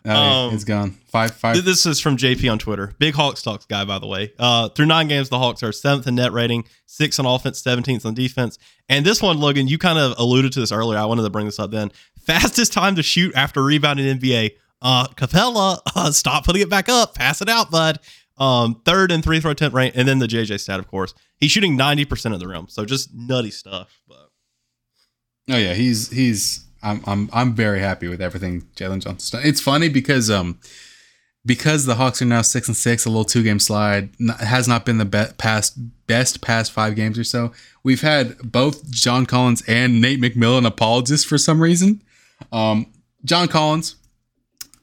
[0.07, 0.93] Oh, um, it's gone.
[1.09, 1.63] Five five.
[1.63, 2.95] This is from JP on Twitter.
[2.99, 4.33] Big HoxTalks guy, by the way.
[4.39, 8.07] Uh, through nine games, the Hawks are seventh in net rating, sixth on offense, seventeenth
[8.07, 8.59] on defense.
[8.89, 10.99] And this one, Logan, you kind of alluded to this earlier.
[10.99, 11.93] I wanted to bring this up then.
[12.23, 14.53] Fastest time to shoot after rebounding NBA.
[14.83, 17.99] Uh, Capela, uh, stop putting it back up, pass it out, bud.
[18.39, 21.13] Um, third and three throw attempt rate, and then the JJ stat, of course.
[21.39, 24.01] He's shooting ninety percent of the rim, so just nutty stuff.
[24.09, 24.31] But
[25.51, 26.65] Oh yeah, he's he's.
[26.83, 29.43] I'm I'm I'm very happy with everything Jalen Johnson's done.
[29.45, 30.59] It's funny because um
[31.45, 34.69] because the Hawks are now six and six, a little two game slide n- has
[34.69, 37.53] not been the best past best past five games or so.
[37.83, 42.03] We've had both John Collins and Nate McMillan apologists for some reason.
[42.53, 42.87] Um,
[43.25, 43.97] John Collins,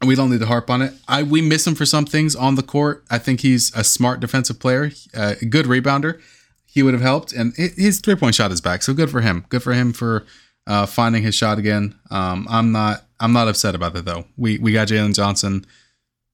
[0.05, 0.93] we don't need to harp on it.
[1.07, 3.03] I we miss him for some things on the court.
[3.09, 6.21] I think he's a smart defensive player, uh, a good rebounder.
[6.65, 9.45] He would have helped, and his three point shot is back, so good for him.
[9.49, 10.25] Good for him for
[10.67, 11.95] uh, finding his shot again.
[12.11, 14.25] Um, I'm not I'm not upset about that though.
[14.37, 15.65] We we got Jalen Johnson.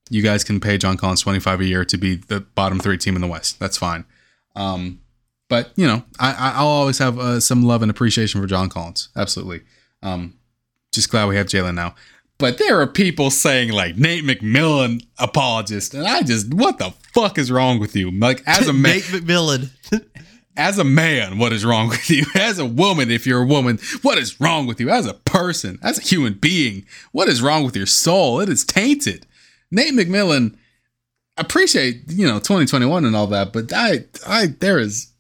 [0.10, 3.16] You guys can pay John Collins 25 a year to be the bottom three team
[3.16, 3.60] in the West.
[3.60, 4.04] That's fine.
[4.56, 5.00] Um,
[5.48, 8.68] but you know, I, I I'll always have uh, some love and appreciation for John
[8.70, 9.10] Collins.
[9.16, 9.62] Absolutely.
[10.02, 10.38] Um,
[10.92, 11.96] just glad we have Jalen now.
[12.44, 17.38] But there are people saying like Nate McMillan apologist, and I just what the fuck
[17.38, 18.12] is wrong with you?
[18.12, 19.70] Like as a man, Nate McMillan.
[20.58, 22.26] as a man, what is wrong with you?
[22.36, 24.90] As a woman, if you're a woman, what is wrong with you?
[24.90, 28.42] As a person, as a human being, what is wrong with your soul?
[28.42, 29.26] It is tainted.
[29.72, 30.58] Nate McMillan,
[31.38, 35.13] appreciate you know 2021 and all that, but I, I there is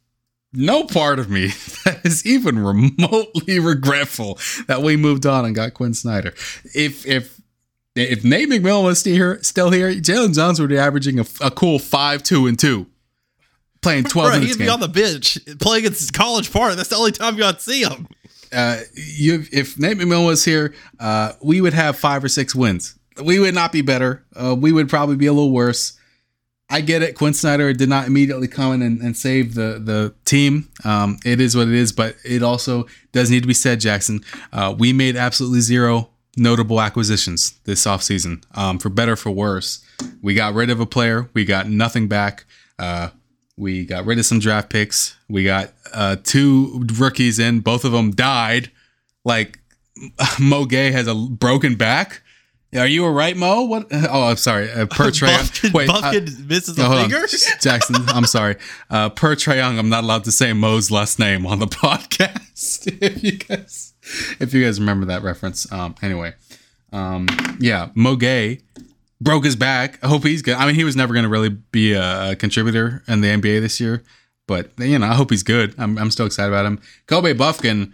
[0.53, 1.47] no part of me
[1.85, 4.37] that is even remotely regretful
[4.67, 6.33] that we moved on and got Quin Snyder.
[6.73, 7.39] If if
[7.95, 11.51] if Nate McMillan was still here, still here, Jalen Johnson would be averaging a, a
[11.51, 12.87] cool five, two, and two,
[13.83, 14.53] playing 12 Bro, minutes.
[14.53, 14.73] he'd be game.
[14.73, 16.75] on the bench playing against College Park.
[16.75, 18.07] That's the only time you to see him.
[18.51, 22.97] uh, you, if Nate McMillan was here, uh, we would have five or six wins.
[23.23, 24.25] We would not be better.
[24.35, 25.95] Uh, we would probably be a little worse.
[26.73, 27.15] I get it.
[27.15, 30.69] Quin Snyder did not immediately come in and, and save the the team.
[30.83, 34.25] Um, it is what it is, but it also does need to be said, Jackson.
[34.51, 39.85] Uh, we made absolutely zero notable acquisitions this offseason, um, for better for worse.
[40.23, 41.29] We got rid of a player.
[41.35, 42.45] We got nothing back.
[42.79, 43.09] Uh,
[43.55, 45.15] we got rid of some draft picks.
[45.29, 47.59] We got uh, two rookies in.
[47.59, 48.71] Both of them died.
[49.23, 49.59] Like
[50.39, 52.23] Mo Gueye has a broken back.
[52.75, 53.63] Are you all right, Mo?
[53.63, 53.87] What?
[54.13, 54.71] Oh, I'm sorry.
[54.71, 55.11] Uh, per.
[55.19, 57.25] Buffkin, Wait, uh, Buffkin misses no, a finger.
[57.61, 58.55] Jackson, I'm sorry.
[58.89, 62.87] Uh, per Trae Young, I'm not allowed to say Mo's last name on the podcast.
[63.01, 63.93] if you guys,
[64.39, 65.71] if you guys remember that reference.
[65.71, 66.33] Um, anyway,
[66.91, 67.27] um,
[67.59, 68.61] yeah, Mo Gueye
[69.21, 70.03] broke his back.
[70.03, 70.55] I hope he's good.
[70.55, 73.61] I mean, he was never going to really be a, a contributor in the NBA
[73.61, 74.03] this year,
[74.47, 75.73] but you know, I hope he's good.
[75.77, 76.81] I'm, I'm still excited about him.
[77.07, 77.93] Kobe Buffkin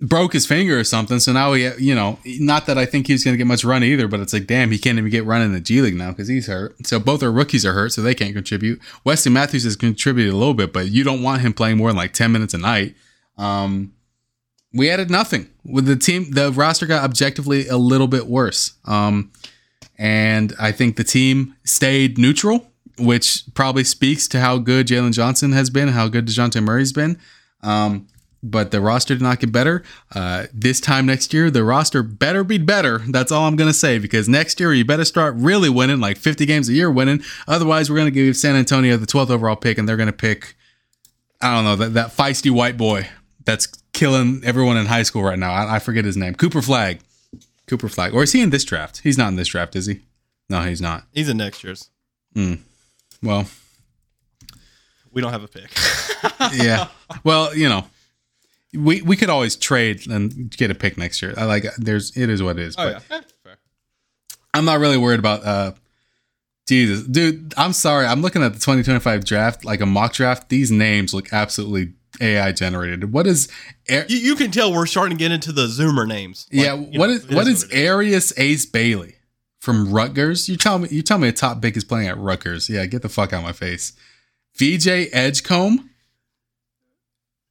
[0.00, 1.18] broke his finger or something.
[1.20, 3.82] So now he, you know, not that I think he's going to get much run
[3.84, 6.10] either, but it's like, damn, he can't even get run in the G League now
[6.10, 6.86] because he's hurt.
[6.86, 8.80] So both our rookies are hurt, so they can't contribute.
[9.04, 11.96] Wesley Matthews has contributed a little bit, but you don't want him playing more than
[11.96, 12.94] like 10 minutes a night.
[13.38, 13.94] Um,
[14.72, 16.32] we added nothing with the team.
[16.32, 18.74] The roster got objectively a little bit worse.
[18.84, 19.30] Um,
[19.96, 22.66] and I think the team stayed neutral,
[22.98, 27.18] which probably speaks to how good Jalen Johnson has been, how good DeJounte Murray's been.
[27.62, 28.08] Um,
[28.44, 29.82] but the roster did not get better.
[30.14, 32.98] Uh, this time next year, the roster better be better.
[33.08, 36.18] That's all I'm going to say because next year, you better start really winning, like
[36.18, 37.22] 50 games a year winning.
[37.48, 40.12] Otherwise, we're going to give San Antonio the 12th overall pick and they're going to
[40.12, 40.56] pick,
[41.40, 43.08] I don't know, that, that feisty white boy
[43.44, 45.52] that's killing everyone in high school right now.
[45.52, 46.34] I, I forget his name.
[46.34, 47.00] Cooper Flagg.
[47.66, 48.12] Cooper Flagg.
[48.12, 49.00] Or is he in this draft?
[49.02, 50.02] He's not in this draft, is he?
[50.50, 51.04] No, he's not.
[51.12, 51.88] He's in next year's.
[53.22, 53.46] Well,
[55.12, 55.70] We don't have a pick.
[56.62, 56.88] yeah.
[57.22, 57.86] Well, you know,
[58.76, 61.34] we we could always trade and get a pick next year.
[61.36, 62.74] I like there's it is what it is.
[62.78, 63.56] oh but yeah, Eh, fair.
[64.52, 65.72] I'm not really worried about uh
[66.66, 67.06] Jesus.
[67.06, 68.06] Dude, I'm sorry.
[68.06, 70.48] I'm looking at the 2025 draft, like a mock draft.
[70.48, 73.12] These names look absolutely AI generated.
[73.12, 73.48] What is
[73.90, 76.46] Ar- You, you can tell we're starting to get into the Zoomer names.
[76.52, 77.70] Like, Yeah, what know, is what is is.
[77.72, 79.16] Airious Ace Bailey
[79.60, 80.48] from Rutgers?
[80.48, 82.70] You tell me you tell me a top pick is playing at Rutgers.
[82.70, 83.92] Yeah, get the fuck out of my face.
[84.56, 85.90] VJ Edgecombe?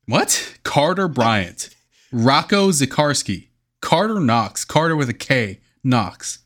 [0.07, 0.57] What?
[0.63, 1.69] Carter Bryant.
[2.11, 3.47] Rocco Zikarsky.
[3.81, 4.65] Carter Knox.
[4.65, 5.59] Carter with a K.
[5.83, 6.39] Knox.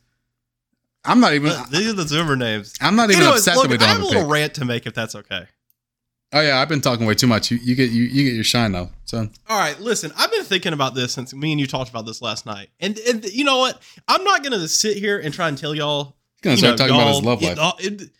[1.04, 2.74] I'm not even Uh, These are the Zoomer names.
[2.80, 4.32] I'm not even Anyways, upset look, that we I don't have have a little pick.
[4.32, 5.46] rant to make if that's okay.
[6.32, 7.50] Oh yeah, I've been talking way too much.
[7.50, 9.30] You, you get you, you get your shine now, son.
[9.48, 10.12] All right, listen.
[10.18, 12.98] I've been thinking about this since me and you talked about this last night, and
[12.98, 13.80] and you know what?
[14.08, 16.16] I'm not gonna sit here and try and tell y'all.
[16.42, 17.74] He's gonna start know, talking about his love it- life.
[18.02, 18.10] it-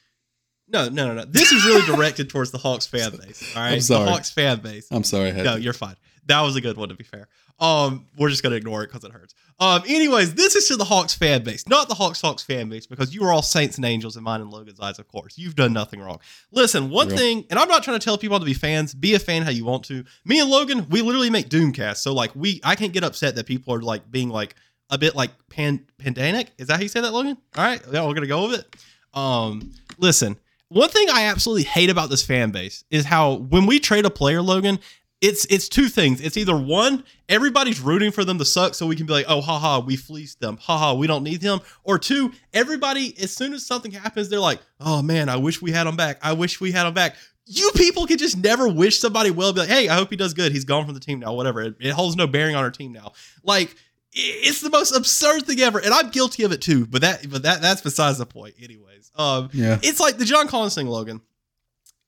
[0.70, 1.24] no, no, no, no.
[1.24, 3.54] This is really directed towards the Hawks fan base.
[3.56, 4.04] All right, I'm sorry.
[4.04, 4.86] the Hawks fan base.
[4.90, 5.60] I'm sorry, No, to.
[5.60, 5.96] you're fine.
[6.26, 7.28] That was a good one to be fair.
[7.60, 9.34] Um, we're just gonna ignore it because it hurts.
[9.58, 12.86] Um, anyways, this is to the Hawks fan base, not the Hawks Hawks fan base,
[12.86, 15.36] because you are all saints and angels in mine and Logan's eyes, of course.
[15.36, 16.20] You've done nothing wrong.
[16.52, 17.16] Listen, one Real.
[17.16, 18.94] thing, and I'm not trying to tell people to be fans.
[18.94, 20.04] Be a fan how you want to.
[20.24, 23.46] Me and Logan, we literally make Doomcast, so like we, I can't get upset that
[23.46, 24.54] people are like being like
[24.90, 26.48] a bit like pan pandanic.
[26.58, 27.36] Is that how you say that, Logan?
[27.56, 28.76] All right, yeah, we're gonna go with it.
[29.18, 30.36] Um, listen,
[30.68, 34.10] one thing I absolutely hate about this fan base is how when we trade a
[34.10, 34.78] player, Logan,
[35.20, 36.20] it's it's two things.
[36.20, 39.40] It's either one, everybody's rooting for them to suck, so we can be like, oh,
[39.40, 41.60] haha, we fleeced them, haha, we don't need them.
[41.82, 45.72] Or two, everybody, as soon as something happens, they're like, oh man, I wish we
[45.72, 46.18] had him back.
[46.22, 47.16] I wish we had him back.
[47.46, 49.52] You people can just never wish somebody well.
[49.54, 50.52] Be like, hey, I hope he does good.
[50.52, 51.32] He's gone from the team now.
[51.32, 51.62] Whatever.
[51.62, 53.12] It, it holds no bearing on our team now.
[53.42, 53.74] Like,
[54.12, 56.86] it's the most absurd thing ever, and I'm guilty of it too.
[56.86, 58.54] But that, but that, that's besides the point.
[58.62, 61.20] Anyways, um, Yeah, it's like the John Collins thing, Logan.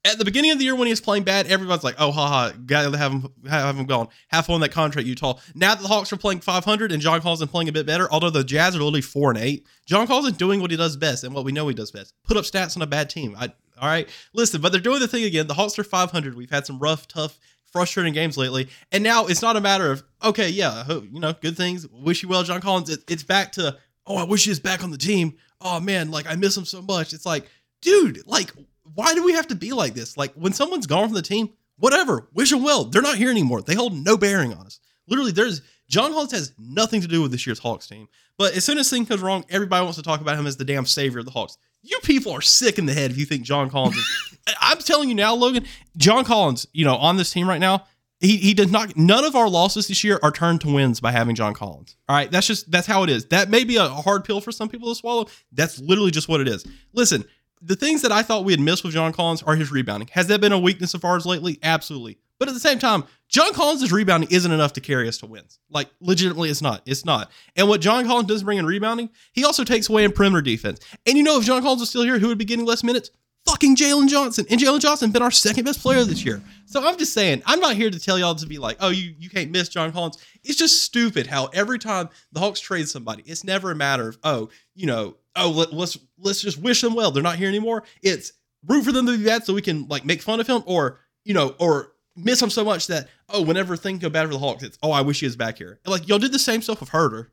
[0.03, 2.53] At the beginning of the year when he was playing bad, everybody's like, "Oh, haha,
[2.65, 4.07] gotta have him, have him gone.
[4.31, 7.41] Fun with that contract, Utah." Now that the Hawks are playing 500 and John Collins
[7.41, 10.29] is playing a bit better, although the Jazz are literally four and eight, John Collins
[10.31, 12.45] is doing what he does best and what we know he does best: put up
[12.45, 13.35] stats on a bad team.
[13.39, 15.45] I, all right, listen, but they're doing the thing again.
[15.45, 16.35] The Hawks are 500.
[16.35, 17.37] We've had some rough, tough,
[17.71, 21.33] frustrating games lately, and now it's not a matter of okay, yeah, hope- you know,
[21.33, 21.87] good things.
[21.87, 22.89] Wish you well, John Collins.
[22.89, 25.37] It, it's back to oh, I wish he was back on the team.
[25.59, 27.13] Oh man, like I miss him so much.
[27.13, 27.49] It's like,
[27.81, 28.51] dude, like
[28.95, 30.17] why do we have to be like this?
[30.17, 32.85] Like when someone's gone from the team, whatever, wish them well.
[32.85, 33.61] They're not here anymore.
[33.61, 34.79] They hold no bearing on us.
[35.07, 38.07] Literally, there's John Collins has nothing to do with this year's Hawks team.
[38.37, 40.65] But as soon as things goes wrong, everybody wants to talk about him as the
[40.65, 41.57] damn savior of the Hawks.
[41.83, 44.37] You people are sick in the head if you think John Collins is.
[44.61, 45.65] I'm telling you now, Logan,
[45.97, 47.85] John Collins, you know, on this team right now,
[48.19, 48.95] he he does not.
[48.95, 51.95] None of our losses this year are turned to wins by having John Collins.
[52.07, 53.25] All right, that's just that's how it is.
[53.25, 55.25] That may be a hard pill for some people to swallow.
[55.51, 56.65] That's literally just what it is.
[56.93, 57.25] Listen,
[57.61, 60.09] the things that I thought we had missed with John Collins are his rebounding.
[60.13, 61.59] Has that been a weakness of ours lately?
[61.61, 62.17] Absolutely.
[62.39, 65.59] But at the same time, John Collins' rebounding isn't enough to carry us to wins.
[65.69, 66.81] Like, legitimately, it's not.
[66.87, 67.29] It's not.
[67.55, 70.79] And what John Collins does bring in rebounding, he also takes away in perimeter defense.
[71.05, 73.11] And you know, if John Collins was still here, who would be getting less minutes?
[73.45, 74.47] Fucking Jalen Johnson.
[74.49, 76.41] And Jalen Johnson been our second best player this year.
[76.65, 79.13] So I'm just saying, I'm not here to tell y'all to be like, oh, you,
[79.19, 80.17] you can't miss John Collins.
[80.43, 84.17] It's just stupid how every time the Hawks trade somebody, it's never a matter of,
[84.23, 87.11] oh, you know, oh, let, let's let's just wish them well.
[87.11, 87.83] They're not here anymore.
[88.01, 88.33] It's
[88.67, 90.99] root for them to be bad so we can like make fun of him or,
[91.23, 94.39] you know, or miss him so much that, oh, whenever things go bad for the
[94.39, 95.79] Hawks, it's, oh, I wish he was back here.
[95.83, 97.27] And like, y'all did the same stuff with Huerter.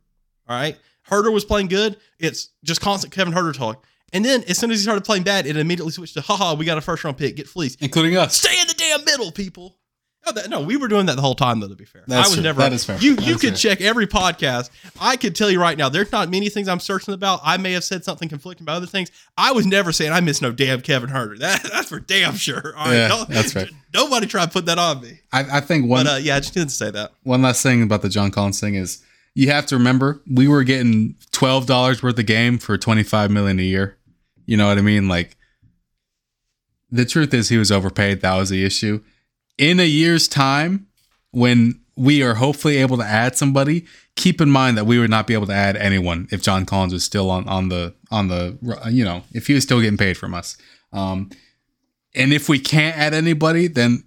[0.48, 0.78] All right.
[1.08, 1.96] Huerter was playing good.
[2.18, 3.84] It's just constant Kevin Huerter talk.
[4.12, 6.64] And then as soon as he started playing bad, it immediately switched to, haha, we
[6.64, 7.82] got a first round pick, get fleeced.
[7.82, 8.36] including us.
[8.36, 9.77] Stay in the damn middle, people.
[10.26, 11.68] No, that, no, we were doing that the whole time, though.
[11.68, 12.42] To be fair, That's I was true.
[12.42, 12.60] never.
[12.60, 12.98] That is fair.
[12.98, 13.76] You you could fair.
[13.76, 14.68] check every podcast.
[15.00, 17.40] I could tell you right now, there's not many things I'm searching about.
[17.44, 19.10] I may have said something conflicting about other things.
[19.38, 21.38] I was never saying I miss no damn Kevin Huerter.
[21.40, 22.74] That that's for damn sure.
[22.76, 23.68] All right, Yeah, no- that's fair.
[23.94, 25.20] Nobody try to put that on me.
[25.32, 27.12] I, I think one But uh, yeah, I just didn't say that.
[27.22, 29.02] one last thing about the John Collins thing is
[29.34, 33.30] you have to remember we were getting twelve dollars worth of game for twenty five
[33.30, 33.96] million a year.
[34.46, 35.08] You know what I mean?
[35.08, 35.36] Like
[36.90, 38.20] the truth is he was overpaid.
[38.22, 39.02] That was the issue.
[39.58, 40.86] In a year's time,
[41.32, 43.84] when we are hopefully able to add somebody,
[44.14, 46.92] keep in mind that we would not be able to add anyone if John Collins
[46.92, 48.56] was still on on the on the
[48.90, 50.56] you know if he was still getting paid from us.
[50.92, 51.30] Um,
[52.14, 54.04] and if we can't add anybody, then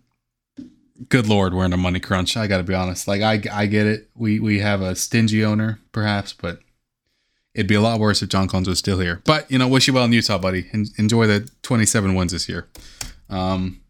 [1.10, 2.38] good lord, we're in a money crunch.
[2.38, 3.08] I got to be honest.
[3.08, 4.10] Like I I get it.
[4.16, 6.60] We we have a stingy owner perhaps, but
[7.54, 9.22] it'd be a lot worse if John Collins was still here.
[9.26, 10.68] But you know, wish you well in Utah, buddy.
[10.72, 12.68] En- enjoy the 27 wins this year.
[13.30, 13.81] Um,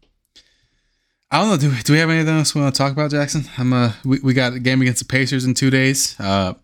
[1.32, 1.56] I don't know.
[1.56, 3.44] Do, do we have anything else we want to talk about, Jackson?
[3.56, 6.14] I'm uh, we, we got a game against the Pacers in two days.
[6.20, 6.54] Uh,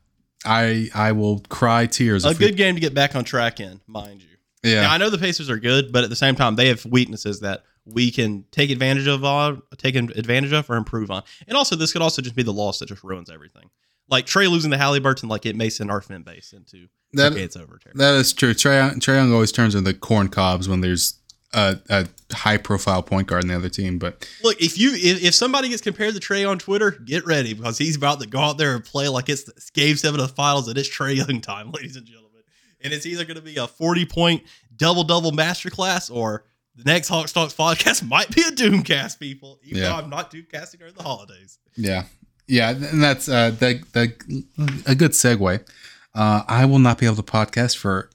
[0.45, 2.25] I I will cry tears.
[2.25, 4.29] A if we- good game to get back on track in, mind you.
[4.63, 4.83] yeah.
[4.83, 7.41] Now, I know the Pacers are good, but at the same time, they have weaknesses
[7.41, 11.23] that we can take advantage of, uh, take advantage of, or improve on.
[11.47, 13.71] And also, this could also just be the loss that just ruins everything.
[14.11, 17.43] Like Trae losing the Haliburton, like it may send our fan base into That- okay,
[17.45, 17.81] it's over.
[17.95, 18.53] That is true.
[18.53, 21.15] Trae, Trae Young always turns into corn cobs when there's
[21.55, 23.99] a, a high profile point guard in the other team.
[23.99, 27.55] But Look, if you if, if somebody gets compared to Trae on Twitter, get ready
[27.55, 30.35] because he's about to go out there and play like it's Game Seven of the
[30.35, 32.43] Finals and it's Trae Young time, ladies and gentlemen.
[32.81, 34.43] And it's either going to be a forty point
[34.77, 36.45] double double masterclass or
[36.77, 39.59] the next HoxTalks podcast might be a Doomcast, people.
[39.65, 39.89] Even Yeah.
[39.89, 41.59] though I'm not Doomcasting during the holidays.
[41.77, 42.05] yeah,
[42.47, 45.67] yeah, and that's uh, that that a good segue.
[46.15, 48.11] Uh, I will not be able to podcast for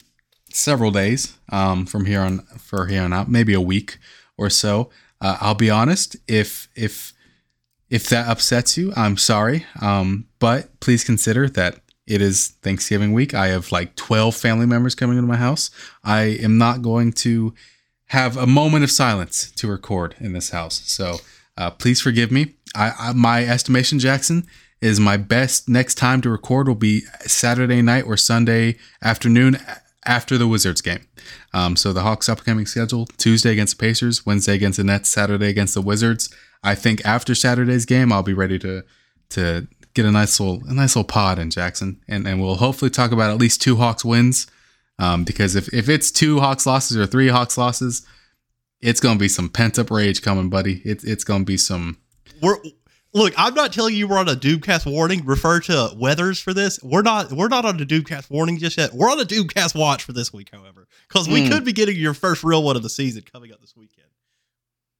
[0.53, 3.97] several days um, from here on for here on out, maybe a week
[4.37, 4.89] or so.
[5.19, 6.15] Uh, I'll be honest.
[6.27, 7.13] If if
[7.89, 9.65] if that upsets you, I'm sorry.
[9.81, 13.33] Um, but please consider that it is Thanksgiving week.
[13.33, 15.69] I have like 12 family members coming into my house.
[16.03, 17.53] I am not going to
[18.07, 20.81] have a moment of silence to record in this house.
[20.85, 21.17] So
[21.57, 22.55] uh, please forgive me.
[22.75, 24.47] I, I my estimation, Jackson,
[24.81, 29.57] is my best next time to record will be Saturday night or Sunday afternoon
[30.05, 31.07] after the Wizards game.
[31.53, 35.49] Um, so the Hawks' upcoming schedule: Tuesday against the Pacers, Wednesday against the Nets, Saturday
[35.49, 36.33] against the Wizards.
[36.63, 38.83] I think after Saturday's game, I'll be ready to
[39.29, 42.91] to get a nice little a nice little pod in Jackson, and and we'll hopefully
[42.91, 44.47] talk about at least two Hawks wins.
[44.99, 48.05] Um, because if if it's two Hawks losses or three Hawks losses,
[48.81, 50.81] it's gonna be some pent up rage coming, buddy.
[50.85, 51.97] It's it's gonna be some.
[52.41, 52.57] We're
[53.13, 53.33] look.
[53.37, 55.25] I'm not telling you we're on a Doomcast warning.
[55.25, 56.79] Refer to weathers for this.
[56.83, 57.31] We're not.
[57.31, 58.93] We're not on a Doomcast warning just yet.
[58.93, 61.51] We're on a Doomcast watch for this week, however, because we Mm.
[61.51, 64.07] could be getting your first real one of the season coming up this weekend.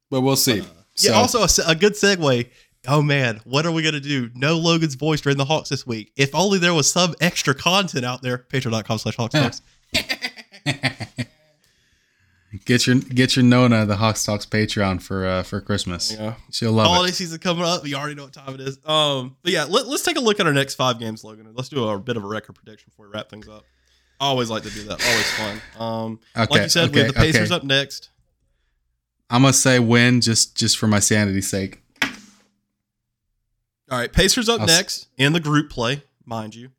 [0.10, 0.62] But we'll see.
[0.62, 0.66] Uh,
[1.00, 1.12] yeah.
[1.14, 2.50] Also, a, a good segue.
[2.88, 4.30] Oh man, what are we gonna do?
[4.36, 6.12] No Logan's voice during the Hawks this week.
[6.18, 8.38] If only there was some extra content out there.
[8.40, 9.62] Patreon.com slash Hawks.
[12.66, 16.12] get your get your Nona the HoxTalks Patreon for uh for Christmas.
[16.12, 16.36] Yeah.
[16.52, 16.90] She'll love it.
[16.90, 17.16] Holiday it.
[17.16, 17.86] season coming up.
[17.88, 18.78] You already know what time it is.
[18.86, 21.48] Um, but yeah, let, us take a look at our next five games, Logan.
[21.54, 23.64] Let's do a bit of a record prediction before we wrap things up.
[24.20, 25.04] I always like to do that.
[25.06, 25.62] Always fun.
[25.80, 27.56] Um, Okay, like you said, we have the Pacers okay.
[27.56, 28.10] up next.
[29.30, 31.82] I'm gonna say win just just for my sanity's sake.
[33.90, 36.70] All right, Pacers up I'll s- next in the group play, mind you.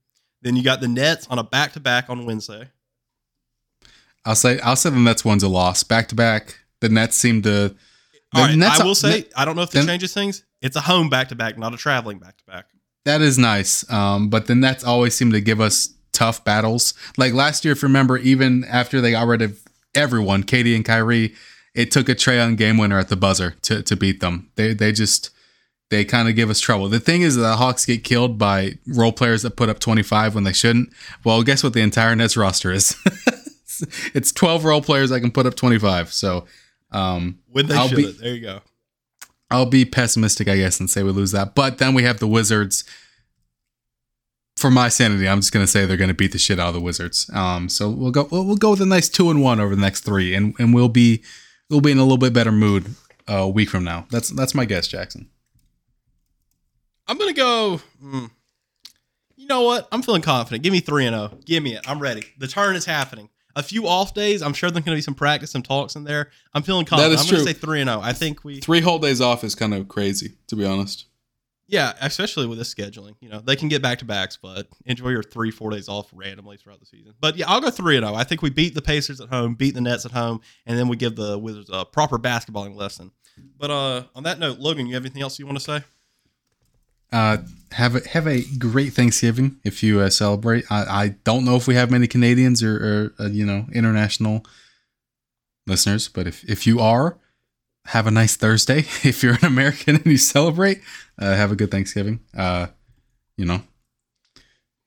[0.42, 2.68] Then you got the Nets on a back to back on Wednesday.
[4.24, 6.58] I'll say I'll say the Nets one's a loss back to back.
[6.80, 7.48] The Nets seem to.
[7.48, 7.76] The
[8.34, 10.44] All right, Nets I will say, I don't know if this changes things.
[10.60, 12.66] It's a home back to back, not a traveling back to back.
[13.04, 13.88] that is nice.
[13.90, 16.94] Um, but the Nets always seem to give us tough battles.
[17.16, 19.60] Like last year, if you remember, even after they got rid of
[19.94, 21.34] everyone, KD and Kyrie,
[21.74, 24.50] it took a Trey Trae game winner at the buzzer to, to beat them.
[24.56, 25.30] They they just
[25.90, 26.88] they kind of give us trouble.
[26.88, 30.44] The thing is, the Hawks get killed by role players that put up 25 when
[30.44, 30.90] they shouldn't.
[31.24, 32.96] Well, guess what the entire Nets roster is?
[34.14, 36.12] it's 12 role players I can put up 25.
[36.12, 36.46] So
[36.92, 38.12] um, When they I'll should be-.
[38.12, 38.60] There you go.
[39.50, 41.54] I'll be pessimistic, I guess, and say we lose that.
[41.54, 42.84] But then we have the Wizards.
[44.56, 46.80] For my sanity, I'm just gonna say they're gonna beat the shit out of the
[46.80, 47.28] Wizards.
[47.34, 49.80] Um, so we'll go we'll, we'll go with a nice two and one over the
[49.80, 51.22] next three, and and we'll be
[51.68, 52.94] we'll be in a little bit better mood
[53.28, 54.06] uh, a week from now.
[54.10, 55.28] That's that's my guess, Jackson.
[57.06, 57.78] I'm gonna go.
[58.00, 58.26] hmm.
[59.36, 59.88] You know what?
[59.92, 60.62] I'm feeling confident.
[60.62, 61.38] Give me three and zero.
[61.44, 61.88] Give me it.
[61.88, 62.24] I'm ready.
[62.38, 63.28] The turn is happening.
[63.56, 64.42] A few off days.
[64.42, 66.30] I'm sure there's gonna be some practice, some talks in there.
[66.52, 67.14] I'm feeling confident.
[67.14, 67.52] is I'm gonna true.
[67.52, 68.00] say three and zero.
[68.00, 68.60] I think we.
[68.60, 71.06] Three whole days off is kind of crazy, to be honest.
[71.66, 73.14] Yeah, especially with this scheduling.
[73.20, 76.10] You know, they can get back to backs, but enjoy your three, four days off
[76.12, 77.14] randomly throughout the season.
[77.20, 78.14] But yeah, I'll go three and zero.
[78.14, 80.88] I think we beat the Pacers at home, beat the Nets at home, and then
[80.88, 83.12] we give the Wizards a proper basketballing lesson.
[83.58, 85.82] But uh, on that note, Logan, you have anything else you want to say?
[87.12, 87.38] Uh,
[87.72, 90.64] have a have a great Thanksgiving if you uh, celebrate.
[90.70, 94.44] I, I don't know if we have many Canadians or, or uh, you know international
[95.66, 97.18] listeners, but if if you are,
[97.86, 98.84] have a nice Thursday.
[99.04, 100.80] If you're an American and you celebrate,
[101.18, 102.20] uh, have a good Thanksgiving.
[102.36, 102.68] Uh,
[103.36, 103.62] you know,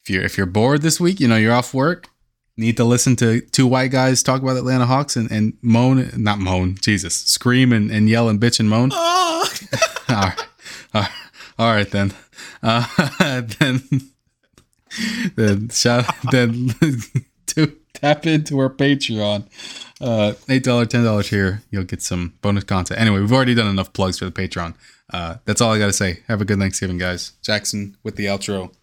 [0.04, 2.08] if you're if you're bored this week, you know you're off work,
[2.58, 6.40] need to listen to two white guys talk about Atlanta Hawks and, and moan, not
[6.40, 8.90] moan, Jesus, scream and, and yell and bitch and moan.
[8.94, 9.50] Oh,
[10.10, 10.46] all, right.
[10.94, 11.12] all right.
[11.60, 12.14] All right then.
[12.62, 13.82] Uh, then
[15.36, 16.70] then shout then
[17.48, 19.48] to tap into our Patreon.
[20.00, 23.00] Uh, eight dollar, ten dollar tier, you'll get some bonus content.
[23.00, 24.76] Anyway, we've already done enough plugs for the Patreon.
[25.12, 26.20] Uh, that's all I gotta say.
[26.28, 27.34] Have a good Thanksgiving, guys.
[27.42, 28.74] Jackson with the outro.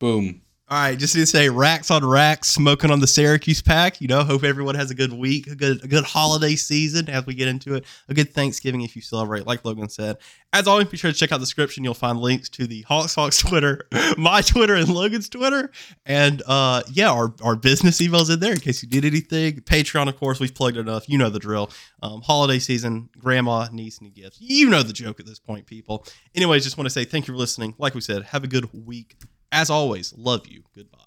[0.00, 0.41] Boom.
[0.72, 4.00] All right, just to say racks on racks, smoking on the Syracuse pack.
[4.00, 7.26] You know, hope everyone has a good week, a good a good holiday season as
[7.26, 10.16] we get into it, a good Thanksgiving if you celebrate, like Logan said.
[10.50, 11.84] As always, be sure to check out the description.
[11.84, 15.70] You'll find links to the Hawks Hawks Twitter, my Twitter, and Logan's Twitter.
[16.06, 19.56] And uh yeah, our, our business emails in there in case you did anything.
[19.56, 21.06] Patreon, of course, we've plugged enough.
[21.06, 21.70] You know the drill.
[22.02, 24.38] Um, holiday season, grandma, niece, new gifts.
[24.40, 26.06] You know the joke at this point, people.
[26.34, 27.74] Anyways, just want to say thank you for listening.
[27.76, 29.16] Like we said, have a good week.
[29.52, 30.64] As always, love you.
[30.74, 31.01] Goodbye.